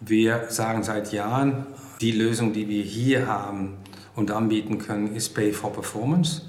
Wir 0.00 0.46
sagen 0.48 0.82
seit 0.82 1.12
Jahren, 1.12 1.66
die 2.00 2.12
Lösung, 2.12 2.52
die 2.52 2.68
wir 2.68 2.82
hier 2.82 3.26
haben, 3.26 3.78
und 4.16 4.30
anbieten 4.30 4.78
können, 4.78 5.14
ist 5.14 5.34
Pay 5.34 5.52
for 5.52 5.72
Performance. 5.72 6.42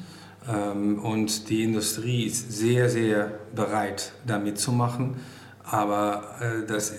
Ähm, 0.49 0.99
und 0.99 1.49
die 1.49 1.63
Industrie 1.63 2.25
ist 2.25 2.51
sehr, 2.51 2.89
sehr 2.89 3.31
bereit, 3.53 4.13
da 4.25 4.39
mitzumachen. 4.39 5.17
Aber 5.63 6.23
äh, 6.39 6.65
das 6.65 6.93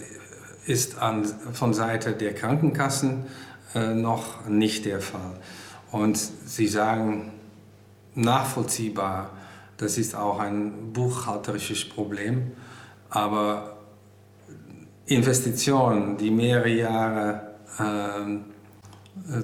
ist 0.67 0.97
von 1.53 1.73
Seite 1.73 2.13
der 2.13 2.35
Krankenkassen 2.35 3.25
äh, 3.75 3.95
noch 3.95 4.47
nicht 4.47 4.85
der 4.85 5.01
Fall. 5.01 5.37
Und 5.91 6.17
sie 6.17 6.67
sagen 6.67 7.33
nachvollziehbar, 8.15 9.31
das 9.77 9.97
ist 9.97 10.15
auch 10.15 10.41
ein 10.41 10.93
buchhalterisches 10.93 11.89
Problem. 11.89 12.53
Aber 13.11 13.79
Investitionen, 15.07 16.17
die 16.17 16.31
mehrere 16.31 16.69
Jahre 16.69 17.55
äh, 17.79 18.58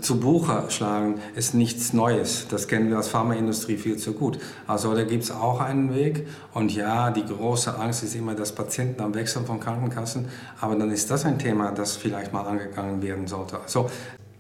zu 0.01 0.19
Buche 0.19 0.65
schlagen, 0.69 1.21
ist 1.35 1.55
nichts 1.55 1.93
Neues. 1.93 2.47
Das 2.49 2.69
kennen 2.69 2.89
wir 2.89 2.97
als 2.97 3.09
Pharmaindustrie 3.09 3.77
viel 3.77 3.97
zu 3.97 4.13
gut. 4.13 4.39
Also 4.67 4.95
da 4.95 5.05
gibt 5.05 5.25
es 5.25 5.31
auch 5.31 5.61
einen 5.61 5.95
Weg. 5.95 6.27
Und 6.53 6.75
ja, 6.75 7.11
die 7.11 7.25
große 7.25 7.79
Angst 7.79 8.03
ist 8.03 8.15
immer, 8.15 8.35
dass 8.35 8.55
Patienten 8.55 9.03
am 9.03 9.15
Wechseln 9.15 9.45
von 9.45 9.61
Krankenkassen. 9.61 10.29
Aber 10.61 10.77
dann 10.77 10.91
ist 10.91 11.11
das 11.11 11.25
ein 11.25 11.39
Thema, 11.39 11.71
das 11.71 11.97
vielleicht 11.97 12.33
mal 12.33 12.43
angegangen 12.43 13.03
werden 13.03 13.27
sollte. 13.27 13.61
Also 13.61 13.91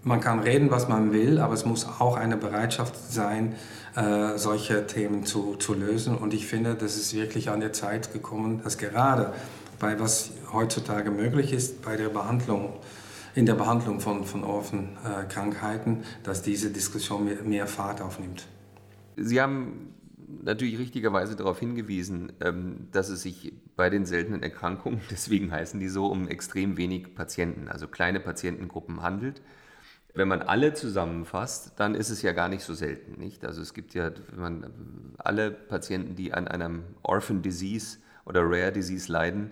man 0.02 0.20
kann 0.20 0.40
reden, 0.40 0.70
was 0.70 0.88
man 0.88 1.12
will, 1.12 1.38
aber 1.38 1.54
es 1.54 1.64
muss 1.64 1.86
auch 1.98 2.16
eine 2.16 2.36
Bereitschaft 2.36 2.94
sein, 3.10 3.54
äh, 3.96 4.36
solche 4.36 4.86
Themen 4.86 5.24
zu, 5.24 5.56
zu 5.56 5.74
lösen. 5.74 6.16
Und 6.16 6.34
ich 6.34 6.46
finde, 6.46 6.74
das 6.74 6.96
ist 6.96 7.14
wirklich 7.14 7.50
an 7.50 7.60
der 7.60 7.72
Zeit 7.72 8.12
gekommen, 8.12 8.60
dass 8.62 8.78
gerade 8.78 9.32
bei 9.78 9.98
was 9.98 10.30
heutzutage 10.52 11.10
möglich 11.10 11.52
ist, 11.52 11.82
bei 11.82 11.96
der 11.96 12.08
Behandlung, 12.08 12.74
in 13.34 13.46
der 13.46 13.54
Behandlung 13.54 14.00
von, 14.00 14.24
von 14.24 14.44
Orphenkrankheiten, 14.44 16.00
äh, 16.00 16.04
dass 16.22 16.42
diese 16.42 16.70
Diskussion 16.70 17.24
mehr, 17.24 17.42
mehr 17.42 17.66
Fahrt 17.66 18.00
aufnimmt. 18.00 18.46
Sie 19.16 19.40
haben 19.40 19.94
natürlich 20.42 20.78
richtigerweise 20.78 21.36
darauf 21.36 21.58
hingewiesen, 21.58 22.32
ähm, 22.40 22.88
dass 22.92 23.08
es 23.08 23.22
sich 23.22 23.52
bei 23.76 23.90
den 23.90 24.06
seltenen 24.06 24.42
Erkrankungen, 24.42 25.00
deswegen 25.10 25.50
heißen 25.50 25.80
die 25.80 25.88
so, 25.88 26.06
um 26.06 26.28
extrem 26.28 26.76
wenig 26.76 27.14
Patienten, 27.14 27.68
also 27.68 27.88
kleine 27.88 28.20
Patientengruppen 28.20 29.02
handelt. 29.02 29.42
Wenn 30.16 30.28
man 30.28 30.42
alle 30.42 30.74
zusammenfasst, 30.74 31.72
dann 31.76 31.96
ist 31.96 32.10
es 32.10 32.22
ja 32.22 32.32
gar 32.32 32.48
nicht 32.48 32.62
so 32.62 32.72
selten, 32.72 33.18
nicht? 33.18 33.44
Also 33.44 33.60
es 33.60 33.74
gibt 33.74 33.94
ja, 33.94 34.12
wenn 34.30 34.40
man 34.40 35.14
alle 35.18 35.50
Patienten, 35.50 36.14
die 36.14 36.32
an 36.32 36.46
einem 36.46 36.84
Orphan 37.02 37.42
Disease 37.42 37.98
oder 38.24 38.42
Rare 38.42 38.70
Disease 38.70 39.10
leiden, 39.10 39.50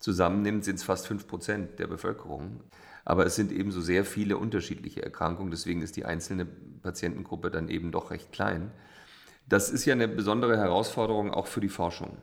zusammennimmt, 0.00 0.64
sind 0.64 0.76
es 0.76 0.82
fast 0.82 1.06
5 1.06 1.26
Prozent 1.26 1.78
der 1.78 1.88
Bevölkerung. 1.88 2.60
Aber 3.08 3.24
es 3.24 3.36
sind 3.36 3.52
eben 3.52 3.70
so 3.70 3.80
sehr 3.80 4.04
viele 4.04 4.36
unterschiedliche 4.36 5.02
Erkrankungen, 5.02 5.50
deswegen 5.50 5.80
ist 5.80 5.96
die 5.96 6.04
einzelne 6.04 6.44
Patientengruppe 6.44 7.50
dann 7.50 7.70
eben 7.70 7.90
doch 7.90 8.10
recht 8.10 8.32
klein. 8.32 8.70
Das 9.48 9.70
ist 9.70 9.86
ja 9.86 9.94
eine 9.94 10.08
besondere 10.08 10.58
Herausforderung 10.58 11.30
auch 11.30 11.46
für 11.46 11.62
die 11.62 11.70
Forschung. 11.70 12.18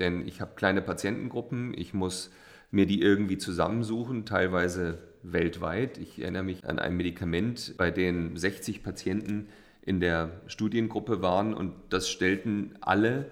Denn 0.00 0.26
ich 0.26 0.40
habe 0.40 0.56
kleine 0.56 0.82
Patientengruppen, 0.82 1.74
ich 1.78 1.94
muss 1.94 2.32
mir 2.72 2.86
die 2.86 3.00
irgendwie 3.00 3.38
zusammensuchen, 3.38 4.26
teilweise 4.26 4.98
weltweit. 5.22 5.96
Ich 5.96 6.20
erinnere 6.20 6.42
mich 6.42 6.68
an 6.68 6.80
ein 6.80 6.96
Medikament, 6.96 7.74
bei 7.76 7.92
dem 7.92 8.36
60 8.36 8.82
Patienten 8.82 9.46
in 9.80 10.00
der 10.00 10.40
Studiengruppe 10.48 11.22
waren 11.22 11.54
und 11.54 11.72
das 11.90 12.08
stellten 12.08 12.74
alle 12.80 13.30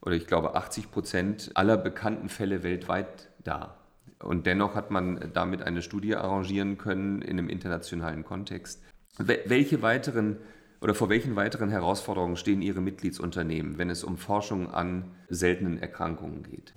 oder 0.00 0.14
ich 0.14 0.28
glaube 0.28 0.54
80 0.54 0.92
Prozent 0.92 1.50
aller 1.54 1.76
bekannten 1.76 2.28
Fälle 2.28 2.62
weltweit 2.62 3.30
dar. 3.42 3.85
Und 4.26 4.46
dennoch 4.46 4.74
hat 4.74 4.90
man 4.90 5.30
damit 5.32 5.62
eine 5.62 5.82
Studie 5.82 6.16
arrangieren 6.16 6.78
können 6.78 7.22
in 7.22 7.38
einem 7.38 7.48
internationalen 7.48 8.24
Kontext. 8.24 8.82
Welche 9.18 9.82
weiteren 9.82 10.38
oder 10.80 10.94
vor 10.94 11.08
welchen 11.08 11.36
weiteren 11.36 11.70
Herausforderungen 11.70 12.36
stehen 12.36 12.60
Ihre 12.60 12.80
Mitgliedsunternehmen, 12.80 13.78
wenn 13.78 13.88
es 13.88 14.04
um 14.04 14.18
Forschung 14.18 14.70
an 14.70 15.04
seltenen 15.28 15.78
Erkrankungen 15.78 16.42
geht? 16.42 16.74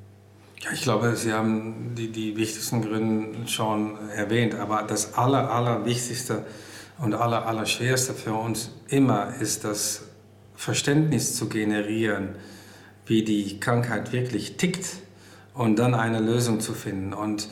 Ja, 0.62 0.72
ich 0.74 0.84
glaube, 0.84 1.16
Sie 1.16 1.34
haben 1.34 1.96
die, 1.96 2.12
die 2.12 2.38
wichtigsten 2.38 2.82
Gründe 2.82 3.48
schon 3.48 3.98
erwähnt, 4.10 4.56
aber 4.56 4.84
das 4.84 5.16
aller, 5.16 5.52
allerwichtigste 5.52 6.46
und 6.98 7.14
aller, 7.14 7.46
allerschwerste 7.46 8.14
für 8.14 8.34
uns 8.34 8.72
immer 8.88 9.34
ist 9.40 9.64
das 9.64 10.04
Verständnis 10.56 11.36
zu 11.36 11.50
generieren, 11.50 12.36
wie 13.06 13.24
die 13.24 13.60
Krankheit 13.60 14.12
wirklich 14.12 14.58
tickt 14.58 14.86
und 15.54 15.80
dann 15.80 15.94
eine 15.94 16.20
Lösung 16.20 16.60
zu 16.60 16.74
finden. 16.74 17.14
Und 17.14 17.50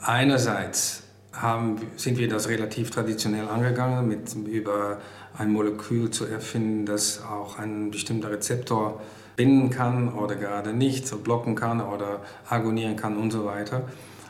einerseits 0.00 1.02
haben, 1.32 1.76
sind 1.96 2.18
wir 2.18 2.28
das 2.28 2.48
relativ 2.48 2.90
traditionell 2.90 3.48
angegangen, 3.48 4.08
mit, 4.08 4.34
über 4.34 4.98
ein 5.36 5.52
Molekül 5.52 6.10
zu 6.10 6.26
erfinden, 6.26 6.86
das 6.86 7.22
auch 7.22 7.58
ein 7.58 7.90
bestimmter 7.90 8.30
Rezeptor 8.30 9.00
binden 9.36 9.70
kann 9.70 10.12
oder 10.12 10.34
gerade 10.36 10.72
nicht, 10.72 11.06
so 11.06 11.18
blocken 11.18 11.54
kann 11.54 11.80
oder 11.80 12.20
agonieren 12.48 12.96
kann 12.96 13.16
und 13.16 13.30
so 13.30 13.44
weiter. 13.44 13.82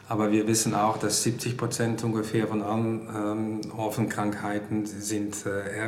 Aber 0.08 0.32
wir 0.32 0.46
wissen 0.46 0.74
auch, 0.74 0.98
dass 0.98 1.22
70 1.22 1.56
Prozent 1.56 2.04
ungefähr 2.04 2.48
von 2.48 2.62
allen 2.62 3.08
ähm, 3.14 3.60
Orphenkrankheiten 3.76 4.84
sind 4.86 5.46
äh, 5.46 5.78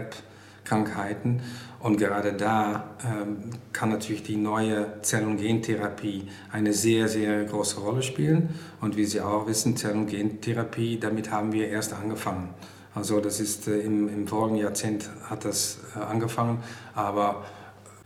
Erbkrankheiten. 0.62 1.40
Und 1.80 1.96
gerade 1.96 2.32
da 2.32 2.90
ähm, 3.04 3.50
kann 3.72 3.90
natürlich 3.90 4.22
die 4.22 4.36
neue 4.36 5.02
Zell- 5.02 5.26
und 5.26 5.38
Gentherapie 5.38 6.28
eine 6.52 6.72
sehr, 6.72 7.08
sehr 7.08 7.44
große 7.44 7.80
Rolle 7.80 8.02
spielen. 8.02 8.50
Und 8.80 8.96
wie 8.96 9.04
Sie 9.04 9.20
auch 9.20 9.46
wissen, 9.48 9.76
Zell- 9.76 9.96
und 9.96 10.06
Gentherapie, 10.06 10.98
damit 11.00 11.30
haben 11.32 11.52
wir 11.52 11.68
erst 11.68 11.92
angefangen. 11.92 12.50
Also 12.94 13.20
das 13.20 13.40
ist 13.40 13.66
äh, 13.66 13.80
im, 13.80 14.08
im 14.08 14.28
vorigen 14.28 14.56
Jahrzehnt 14.56 15.10
hat 15.28 15.44
das 15.44 15.78
äh, 15.96 16.00
angefangen, 16.00 16.58
aber 16.94 17.44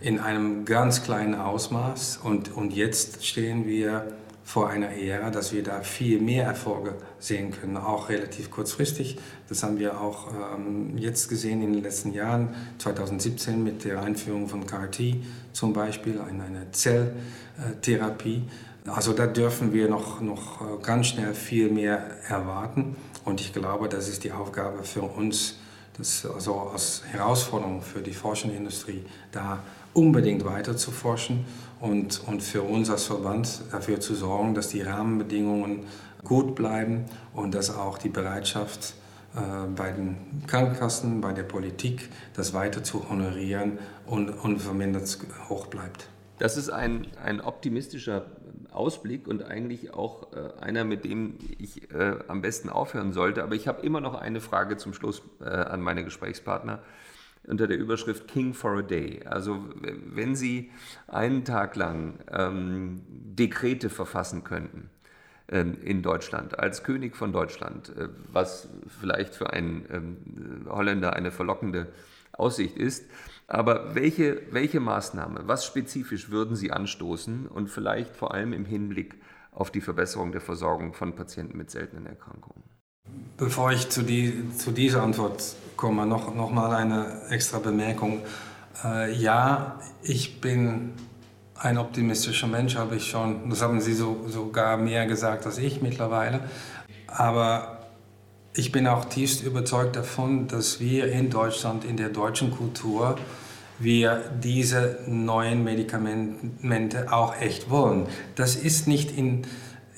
in 0.00 0.20
einem 0.20 0.64
ganz 0.64 1.02
kleinen 1.02 1.34
Ausmaß. 1.34 2.20
Und, 2.22 2.54
und 2.56 2.72
jetzt 2.72 3.26
stehen 3.26 3.66
wir 3.66 4.06
vor 4.46 4.70
einer 4.70 4.90
Ära, 4.90 5.30
dass 5.30 5.52
wir 5.52 5.64
da 5.64 5.80
viel 5.80 6.20
mehr 6.20 6.44
Erfolge 6.44 6.94
sehen 7.18 7.50
können, 7.50 7.76
auch 7.76 8.08
relativ 8.10 8.48
kurzfristig. 8.48 9.18
Das 9.48 9.64
haben 9.64 9.80
wir 9.80 10.00
auch 10.00 10.28
ähm, 10.54 10.96
jetzt 10.96 11.28
gesehen 11.28 11.62
in 11.62 11.72
den 11.72 11.82
letzten 11.82 12.12
Jahren, 12.12 12.54
2017 12.78 13.64
mit 13.64 13.84
der 13.84 14.00
Einführung 14.02 14.48
von 14.48 14.64
CAR-T 14.64 15.20
zum 15.52 15.72
Beispiel, 15.72 16.20
eine 16.20 16.70
Zelltherapie. 16.70 18.44
Also 18.86 19.14
da 19.14 19.26
dürfen 19.26 19.72
wir 19.72 19.88
noch, 19.88 20.20
noch 20.20 20.60
äh, 20.60 20.80
ganz 20.80 21.08
schnell 21.08 21.34
viel 21.34 21.68
mehr 21.68 21.98
erwarten. 22.28 22.94
Und 23.24 23.40
ich 23.40 23.52
glaube, 23.52 23.88
das 23.88 24.08
ist 24.08 24.22
die 24.22 24.30
Aufgabe 24.30 24.84
für 24.84 25.02
uns, 25.02 25.56
das 25.98 26.26
also 26.26 26.70
als 26.72 27.02
Herausforderung 27.10 27.82
für 27.82 28.00
die 28.00 28.12
forschende 28.12 28.56
Industrie, 28.56 29.04
da 29.32 29.62
unbedingt 29.94 30.44
weiter 30.44 30.76
zu 30.76 30.90
forschen 30.90 31.44
und, 31.80 32.22
und 32.26 32.42
für 32.42 32.62
uns 32.62 32.90
als 32.90 33.04
Verband 33.04 33.62
dafür 33.72 34.00
zu 34.00 34.14
sorgen, 34.14 34.54
dass 34.54 34.68
die 34.68 34.82
Rahmenbedingungen 34.82 35.86
gut 36.22 36.54
bleiben 36.54 37.04
und 37.32 37.54
dass 37.54 37.74
auch 37.74 37.98
die 37.98 38.08
Bereitschaft 38.08 38.94
äh, 39.34 39.40
bei 39.74 39.92
den 39.92 40.16
Krankenkassen, 40.46 41.20
bei 41.20 41.32
der 41.32 41.44
Politik, 41.44 42.10
das 42.34 42.52
weiter 42.52 42.82
zu 42.82 43.08
honorieren 43.08 43.78
und 44.06 44.28
unvermindert 44.30 45.18
hoch 45.48 45.66
bleibt. 45.66 46.08
Das 46.38 46.58
ist 46.58 46.68
ein, 46.68 47.06
ein 47.22 47.40
optimistischer 47.40 48.26
Ausblick 48.72 49.26
und 49.26 49.42
eigentlich 49.44 49.94
auch 49.94 50.32
äh, 50.32 50.60
einer, 50.60 50.84
mit 50.84 51.04
dem 51.04 51.38
ich 51.58 51.90
äh, 51.92 52.16
am 52.28 52.42
besten 52.42 52.68
aufhören 52.68 53.12
sollte. 53.12 53.42
Aber 53.42 53.54
ich 53.54 53.68
habe 53.68 53.84
immer 53.84 54.00
noch 54.00 54.14
eine 54.14 54.40
Frage 54.40 54.76
zum 54.76 54.94
Schluss 54.94 55.22
äh, 55.40 55.44
an 55.44 55.80
meine 55.80 56.04
Gesprächspartner 56.04 56.80
unter 57.46 57.66
der 57.66 57.78
Überschrift 57.78 58.28
King 58.28 58.54
for 58.54 58.78
a 58.78 58.82
Day. 58.82 59.20
Also 59.24 59.64
wenn 59.80 60.34
Sie 60.34 60.70
einen 61.06 61.44
Tag 61.44 61.76
lang 61.76 62.18
ähm, 62.30 63.02
Dekrete 63.08 63.88
verfassen 63.88 64.44
könnten 64.44 64.90
ähm, 65.48 65.78
in 65.82 66.02
Deutschland, 66.02 66.58
als 66.58 66.82
König 66.82 67.16
von 67.16 67.32
Deutschland, 67.32 67.96
äh, 67.96 68.08
was 68.32 68.68
vielleicht 69.00 69.34
für 69.34 69.52
einen 69.52 69.86
ähm, 69.92 70.66
Holländer 70.68 71.14
eine 71.14 71.30
verlockende 71.30 71.88
Aussicht 72.32 72.76
ist, 72.76 73.04
aber 73.46 73.94
welche, 73.94 74.42
welche 74.50 74.80
Maßnahme, 74.80 75.42
was 75.44 75.64
spezifisch 75.64 76.30
würden 76.30 76.56
Sie 76.56 76.72
anstoßen 76.72 77.46
und 77.46 77.68
vielleicht 77.68 78.16
vor 78.16 78.34
allem 78.34 78.52
im 78.52 78.64
Hinblick 78.64 79.16
auf 79.52 79.70
die 79.70 79.80
Verbesserung 79.80 80.32
der 80.32 80.40
Versorgung 80.40 80.92
von 80.92 81.14
Patienten 81.14 81.56
mit 81.56 81.70
seltenen 81.70 82.06
Erkrankungen? 82.06 82.62
Bevor 83.36 83.70
ich 83.70 83.88
zu, 83.88 84.02
die, 84.02 84.50
zu 84.56 84.72
dieser 84.72 85.02
Antwort 85.02 85.54
komme, 85.76 86.06
noch, 86.06 86.34
noch 86.34 86.50
mal 86.50 86.74
eine 86.74 87.28
extra 87.30 87.58
Bemerkung. 87.58 88.22
Äh, 88.84 89.14
ja, 89.14 89.78
ich 90.02 90.40
bin 90.40 90.92
ein 91.54 91.78
optimistischer 91.78 92.48
Mensch, 92.48 92.76
habe 92.76 92.96
ich 92.96 93.08
schon, 93.08 93.48
das 93.48 93.62
haben 93.62 93.80
Sie 93.80 93.94
so, 93.94 94.24
sogar 94.26 94.76
mehr 94.76 95.06
gesagt 95.06 95.46
als 95.46 95.58
ich 95.58 95.80
mittlerweile. 95.80 96.40
Aber 97.06 97.75
ich 98.56 98.72
bin 98.72 98.86
auch 98.86 99.04
tiefst 99.04 99.44
überzeugt 99.44 99.96
davon, 99.96 100.48
dass 100.48 100.80
wir 100.80 101.12
in 101.12 101.30
Deutschland, 101.30 101.84
in 101.84 101.96
der 101.96 102.08
deutschen 102.08 102.50
Kultur, 102.50 103.16
wir 103.78 104.22
diese 104.42 105.00
neuen 105.06 105.62
Medikamente 105.62 107.12
auch 107.12 107.38
echt 107.40 107.68
wollen. 107.68 108.06
Das 108.34 108.56
ist 108.56 108.88
nicht 108.88 109.16
in 109.16 109.46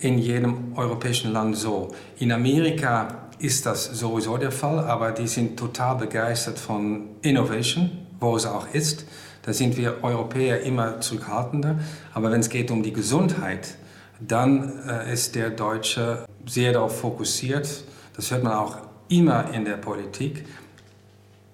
in 0.01 0.19
jedem 0.19 0.77
europäischen 0.77 1.33
Land 1.33 1.57
so. 1.57 1.93
In 2.19 2.33
Amerika 2.33 3.29
ist 3.39 3.67
das 3.67 3.85
sowieso 3.85 4.37
der 4.37 4.53
Fall, 4.53 4.79
aber 4.81 5.13
die 5.13 5.27
sind 5.27 5.59
total 5.59 5.97
begeistert 5.97 6.59
von 6.59 7.09
Innovation, 7.23 7.91
wo 8.21 8.37
es 8.37 8.47
auch 8.47 8.73
ist. 8.73 9.07
Da 9.43 9.53
sind 9.53 9.77
wir 9.77 10.03
Europäer 10.03 10.63
immer 10.63 11.01
zurückhaltender. 11.01 11.79
Aber 12.15 12.31
wenn 12.31 12.41
es 12.41 12.49
geht 12.49 12.71
um 12.71 12.83
die 12.83 12.93
Gesundheit, 12.93 13.77
dann 14.21 14.73
äh, 14.89 15.13
ist 15.13 15.35
der 15.35 15.51
Deutsche 15.51 16.25
sehr 16.47 16.73
darauf 16.73 17.01
fokussiert. 17.01 17.85
Das 18.19 18.33
hört 18.33 18.43
man 18.43 18.55
auch 18.55 18.77
immer 19.09 19.55
in 19.55 19.65
der 19.65 19.77
Politik. 19.77 20.45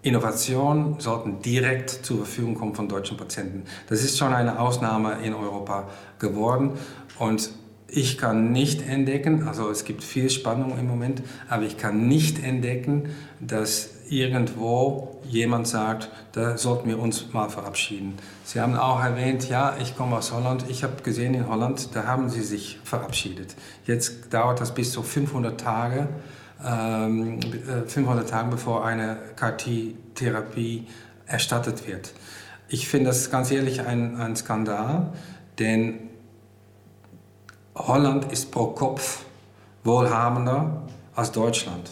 Innovationen 0.00 0.98
sollten 0.98 1.42
direkt 1.42 1.90
zur 1.90 2.16
Verfügung 2.16 2.54
kommen 2.54 2.74
von 2.74 2.88
deutschen 2.88 3.18
Patienten. 3.18 3.64
Das 3.90 4.02
ist 4.02 4.16
schon 4.16 4.32
eine 4.32 4.58
Ausnahme 4.58 5.18
in 5.22 5.34
Europa 5.34 5.90
geworden. 6.18 6.72
Und 7.18 7.50
ich 7.86 8.16
kann 8.16 8.50
nicht 8.50 8.80
entdecken, 8.80 9.46
also 9.46 9.68
es 9.68 9.84
gibt 9.84 10.02
viel 10.02 10.30
Spannung 10.30 10.78
im 10.78 10.88
Moment, 10.88 11.22
aber 11.50 11.64
ich 11.64 11.76
kann 11.76 12.08
nicht 12.08 12.42
entdecken, 12.42 13.10
dass 13.40 13.90
irgendwo 14.08 15.20
jemand 15.28 15.68
sagt, 15.68 16.08
da 16.32 16.56
sollten 16.56 16.88
wir 16.88 16.98
uns 16.98 17.34
mal 17.34 17.50
verabschieden. 17.50 18.14
Sie 18.42 18.58
haben 18.58 18.74
auch 18.74 19.04
erwähnt, 19.04 19.50
ja, 19.50 19.76
ich 19.82 19.98
komme 19.98 20.16
aus 20.16 20.32
Holland. 20.32 20.64
Ich 20.70 20.82
habe 20.82 21.02
gesehen 21.02 21.34
in 21.34 21.46
Holland, 21.46 21.90
da 21.94 22.06
haben 22.06 22.30
sie 22.30 22.42
sich 22.42 22.78
verabschiedet. 22.84 23.54
Jetzt 23.84 24.32
dauert 24.32 24.62
das 24.62 24.72
bis 24.72 24.92
zu 24.92 25.02
500 25.02 25.60
Tage, 25.60 26.08
ähm, 26.64 27.40
500 27.86 28.26
äh, 28.26 28.30
Tage 28.30 28.50
bevor 28.50 28.84
eine 28.84 29.18
KT-Therapie 29.36 30.86
erstattet 31.26 31.86
wird. 31.86 32.12
Ich 32.68 32.88
finde 32.88 33.06
das 33.06 33.30
ganz 33.30 33.50
ehrlich 33.50 33.82
ein, 33.82 34.20
ein 34.20 34.36
Skandal, 34.36 35.12
denn 35.58 35.98
Holland 37.74 38.30
ist 38.32 38.50
pro 38.50 38.68
Kopf 38.68 39.24
wohlhabender 39.82 40.82
als 41.14 41.32
Deutschland. 41.32 41.90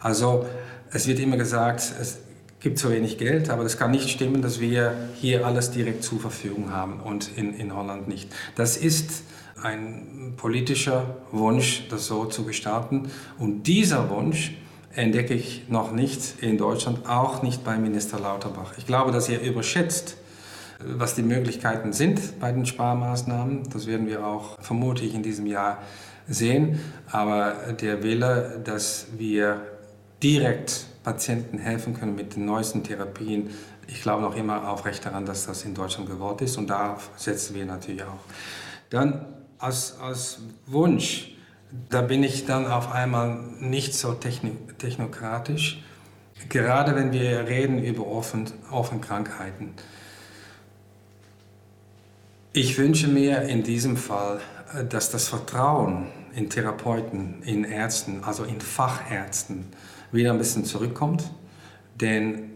Also 0.00 0.46
es 0.90 1.06
wird 1.06 1.18
immer 1.20 1.36
gesagt, 1.36 1.80
es 2.00 2.18
gibt 2.60 2.78
zu 2.78 2.90
wenig 2.90 3.18
Geld, 3.18 3.50
aber 3.50 3.62
das 3.62 3.78
kann 3.78 3.90
nicht 3.90 4.10
stimmen, 4.10 4.42
dass 4.42 4.60
wir 4.60 4.94
hier 5.14 5.46
alles 5.46 5.70
direkt 5.70 6.04
zur 6.04 6.20
Verfügung 6.20 6.70
haben 6.72 7.00
und 7.00 7.36
in, 7.36 7.54
in 7.54 7.74
Holland 7.74 8.08
nicht. 8.08 8.32
Das 8.54 8.76
ist 8.76 9.22
ein 9.62 10.34
politischer 10.36 11.16
Wunsch, 11.30 11.88
das 11.88 12.06
so 12.06 12.24
zu 12.26 12.44
gestalten. 12.44 13.10
Und 13.38 13.64
dieser 13.64 14.10
Wunsch 14.10 14.56
entdecke 14.94 15.34
ich 15.34 15.68
noch 15.68 15.92
nicht 15.92 16.42
in 16.42 16.58
Deutschland, 16.58 17.08
auch 17.08 17.42
nicht 17.42 17.64
bei 17.64 17.76
Minister 17.76 18.18
Lauterbach. 18.18 18.74
Ich 18.76 18.86
glaube, 18.86 19.12
dass 19.12 19.28
er 19.28 19.40
überschätzt, 19.42 20.16
was 20.84 21.14
die 21.14 21.22
Möglichkeiten 21.22 21.92
sind 21.92 22.40
bei 22.40 22.52
den 22.52 22.66
Sparmaßnahmen. 22.66 23.70
Das 23.70 23.86
werden 23.86 24.06
wir 24.06 24.26
auch 24.26 24.60
vermutlich 24.60 25.14
in 25.14 25.22
diesem 25.22 25.46
Jahr 25.46 25.78
sehen. 26.28 26.80
Aber 27.10 27.54
der 27.80 28.02
Wille, 28.02 28.60
dass 28.64 29.06
wir 29.16 29.62
direkt 30.22 30.86
Patienten 31.04 31.58
helfen 31.58 31.94
können 31.94 32.14
mit 32.14 32.36
den 32.36 32.44
neuesten 32.44 32.84
Therapien, 32.84 33.50
ich 33.88 34.02
glaube 34.02 34.22
noch 34.22 34.36
immer 34.36 34.68
aufrecht 34.68 35.04
daran, 35.04 35.26
dass 35.26 35.46
das 35.46 35.64
in 35.64 35.74
Deutschland 35.74 36.08
geworden 36.08 36.44
ist 36.44 36.56
und 36.56 36.70
darauf 36.70 37.10
setzen 37.16 37.54
wir 37.54 37.66
natürlich 37.66 38.04
auch. 38.04 38.20
Dann 38.90 39.26
als, 39.62 39.98
als 40.00 40.40
Wunsch, 40.66 41.34
da 41.88 42.02
bin 42.02 42.22
ich 42.22 42.44
dann 42.44 42.66
auf 42.66 42.92
einmal 42.92 43.38
nicht 43.60 43.94
so 43.94 44.12
technokratisch, 44.12 45.82
gerade 46.48 46.94
wenn 46.96 47.12
wir 47.12 47.46
reden 47.46 47.82
über. 47.82 48.06
Offen 48.06 48.46
ich 52.52 52.76
wünsche 52.76 53.08
mir 53.08 53.42
in 53.42 53.62
diesem 53.62 53.96
Fall, 53.96 54.40
äh, 54.74 54.84
dass 54.84 55.10
das 55.10 55.28
Vertrauen 55.28 56.08
in 56.34 56.50
Therapeuten, 56.50 57.42
in 57.42 57.64
Ärzten, 57.64 58.24
also 58.24 58.44
in 58.44 58.60
Fachärzten 58.60 59.66
wieder 60.10 60.32
ein 60.32 60.38
bisschen 60.38 60.64
zurückkommt. 60.64 61.30
Denn 62.00 62.50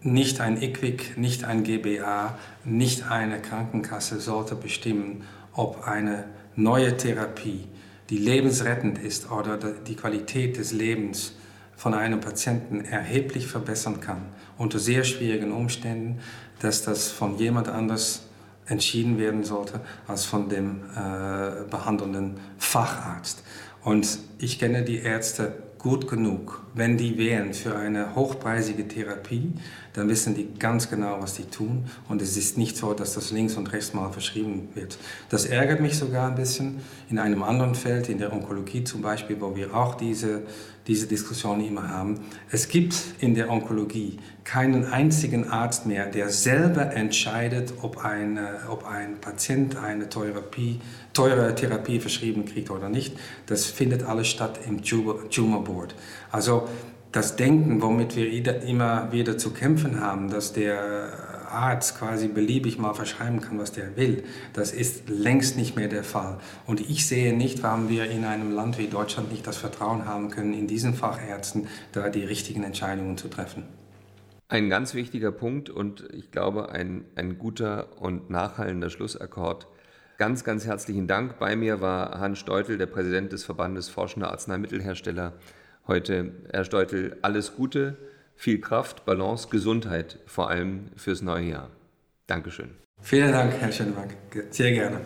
nicht 0.00 0.40
ein 0.40 0.62
IQWIC, 0.62 1.18
nicht 1.18 1.44
ein 1.44 1.64
GBA, 1.64 2.38
nicht 2.64 3.10
eine 3.10 3.42
Krankenkasse 3.42 4.20
sollte 4.20 4.54
bestimmen, 4.54 5.24
ob 5.52 5.86
eine 5.86 6.24
neue 6.56 6.96
Therapie, 6.96 7.66
die 8.10 8.18
lebensrettend 8.18 8.98
ist 8.98 9.30
oder 9.30 9.56
die 9.56 9.96
Qualität 9.96 10.56
des 10.56 10.72
Lebens 10.72 11.34
von 11.76 11.94
einem 11.94 12.20
Patienten 12.20 12.84
erheblich 12.84 13.46
verbessern 13.46 14.00
kann, 14.00 14.26
unter 14.56 14.78
sehr 14.78 15.04
schwierigen 15.04 15.52
Umständen, 15.52 16.20
dass 16.60 16.82
das 16.82 17.08
von 17.08 17.38
jemand 17.38 17.68
anders 17.68 18.22
entschieden 18.66 19.18
werden 19.18 19.44
sollte 19.44 19.80
als 20.06 20.24
von 20.24 20.48
dem 20.48 20.82
äh, 20.94 21.64
behandelnden 21.70 22.38
Facharzt. 22.58 23.42
Und 23.82 24.18
ich 24.38 24.58
kenne 24.58 24.82
die 24.82 24.98
Ärzte 24.98 25.54
gut 25.78 26.08
genug. 26.08 26.62
Wenn 26.74 26.96
die 26.96 27.16
wählen 27.18 27.54
für 27.54 27.76
eine 27.76 28.14
hochpreisige 28.14 28.86
Therapie, 28.86 29.52
dann 29.94 30.08
wissen 30.08 30.34
die 30.34 30.48
ganz 30.58 30.90
genau, 30.90 31.18
was 31.20 31.34
die 31.34 31.44
tun. 31.44 31.86
Und 32.08 32.22
es 32.22 32.36
ist 32.36 32.58
nicht 32.58 32.76
so, 32.76 32.94
dass 32.94 33.14
das 33.14 33.30
links 33.30 33.56
und 33.56 33.72
rechts 33.72 33.94
mal 33.94 34.10
verschrieben 34.10 34.68
wird. 34.74 34.98
Das 35.28 35.46
ärgert 35.46 35.80
mich 35.80 35.96
sogar 35.96 36.28
ein 36.28 36.34
bisschen. 36.34 36.80
In 37.10 37.18
einem 37.18 37.42
anderen 37.42 37.74
Feld, 37.74 38.08
in 38.08 38.18
der 38.18 38.32
Onkologie 38.32 38.84
zum 38.84 39.02
Beispiel, 39.02 39.40
wo 39.40 39.56
wir 39.56 39.74
auch 39.74 39.94
diese, 39.94 40.42
diese 40.88 41.06
Diskussion 41.06 41.64
immer 41.64 41.88
haben. 41.88 42.20
Es 42.50 42.68
gibt 42.68 42.96
in 43.20 43.34
der 43.34 43.50
Onkologie 43.50 44.18
keinen 44.44 44.86
einzigen 44.86 45.50
Arzt 45.50 45.84
mehr, 45.86 46.06
der 46.06 46.30
selber 46.30 46.94
entscheidet, 46.94 47.74
ob, 47.82 48.04
eine, 48.04 48.60
ob 48.68 48.86
ein 48.86 49.20
Patient 49.20 49.76
eine 49.76 50.08
Therapie, 50.08 50.80
teure 51.12 51.54
Therapie 51.54 52.00
verschrieben 52.00 52.46
kriegt 52.46 52.70
oder 52.70 52.88
nicht. 52.88 53.16
Das 53.46 53.66
findet 53.66 54.04
alles 54.04 54.28
statt 54.28 54.60
im 54.66 54.82
Tumor 54.82 55.64
Board. 55.64 55.94
Also 56.32 56.66
das 57.12 57.36
Denken, 57.36 57.80
womit 57.82 58.16
wir 58.16 58.62
immer 58.62 59.12
wieder 59.12 59.38
zu 59.38 59.50
kämpfen 59.52 60.00
haben, 60.00 60.30
dass 60.30 60.52
der 60.52 61.27
Arzt 61.50 61.98
quasi 61.98 62.28
beliebig 62.28 62.78
mal 62.78 62.94
verschreiben 62.94 63.40
kann, 63.40 63.58
was 63.58 63.72
der 63.72 63.96
will, 63.96 64.24
das 64.52 64.72
ist 64.72 65.08
längst 65.08 65.56
nicht 65.56 65.76
mehr 65.76 65.88
der 65.88 66.04
Fall. 66.04 66.38
Und 66.66 66.80
ich 66.80 67.06
sehe 67.06 67.36
nicht, 67.36 67.62
warum 67.62 67.88
wir 67.88 68.10
in 68.10 68.24
einem 68.24 68.52
Land 68.52 68.78
wie 68.78 68.86
Deutschland 68.86 69.30
nicht 69.30 69.46
das 69.46 69.56
Vertrauen 69.56 70.06
haben 70.06 70.30
können, 70.30 70.54
in 70.54 70.66
diesen 70.66 70.94
Fachärzten 70.94 71.68
da 71.92 72.08
die 72.08 72.24
richtigen 72.24 72.62
Entscheidungen 72.62 73.16
zu 73.16 73.28
treffen. 73.28 73.64
Ein 74.48 74.70
ganz 74.70 74.94
wichtiger 74.94 75.30
Punkt 75.30 75.68
und 75.68 76.08
ich 76.12 76.30
glaube 76.30 76.70
ein, 76.70 77.04
ein 77.16 77.36
guter 77.38 78.00
und 78.00 78.30
nachhallender 78.30 78.88
Schlussakkord. 78.88 79.66
Ganz, 80.16 80.42
ganz 80.42 80.64
herzlichen 80.64 81.06
Dank. 81.06 81.38
Bei 81.38 81.54
mir 81.54 81.80
war 81.80 82.18
Hans 82.18 82.38
Steutel, 82.38 82.78
der 82.78 82.86
Präsident 82.86 83.30
des 83.32 83.44
Verbandes 83.44 83.88
Forschender 83.88 84.30
Arzneimittelhersteller 84.30 85.34
heute. 85.86 86.32
Herr 86.50 86.64
Steutel, 86.64 87.18
alles 87.22 87.54
Gute, 87.54 87.96
viel 88.38 88.60
Kraft, 88.60 89.04
Balance, 89.04 89.48
Gesundheit, 89.50 90.20
vor 90.26 90.48
allem 90.48 90.86
fürs 90.96 91.22
neue 91.22 91.50
Jahr. 91.50 91.70
Dankeschön. 92.28 92.70
Vielen 93.02 93.32
Dank, 93.32 93.52
Herr 93.60 93.72
Schönwag. 93.72 94.14
Sehr 94.50 94.70
gerne. 94.70 95.00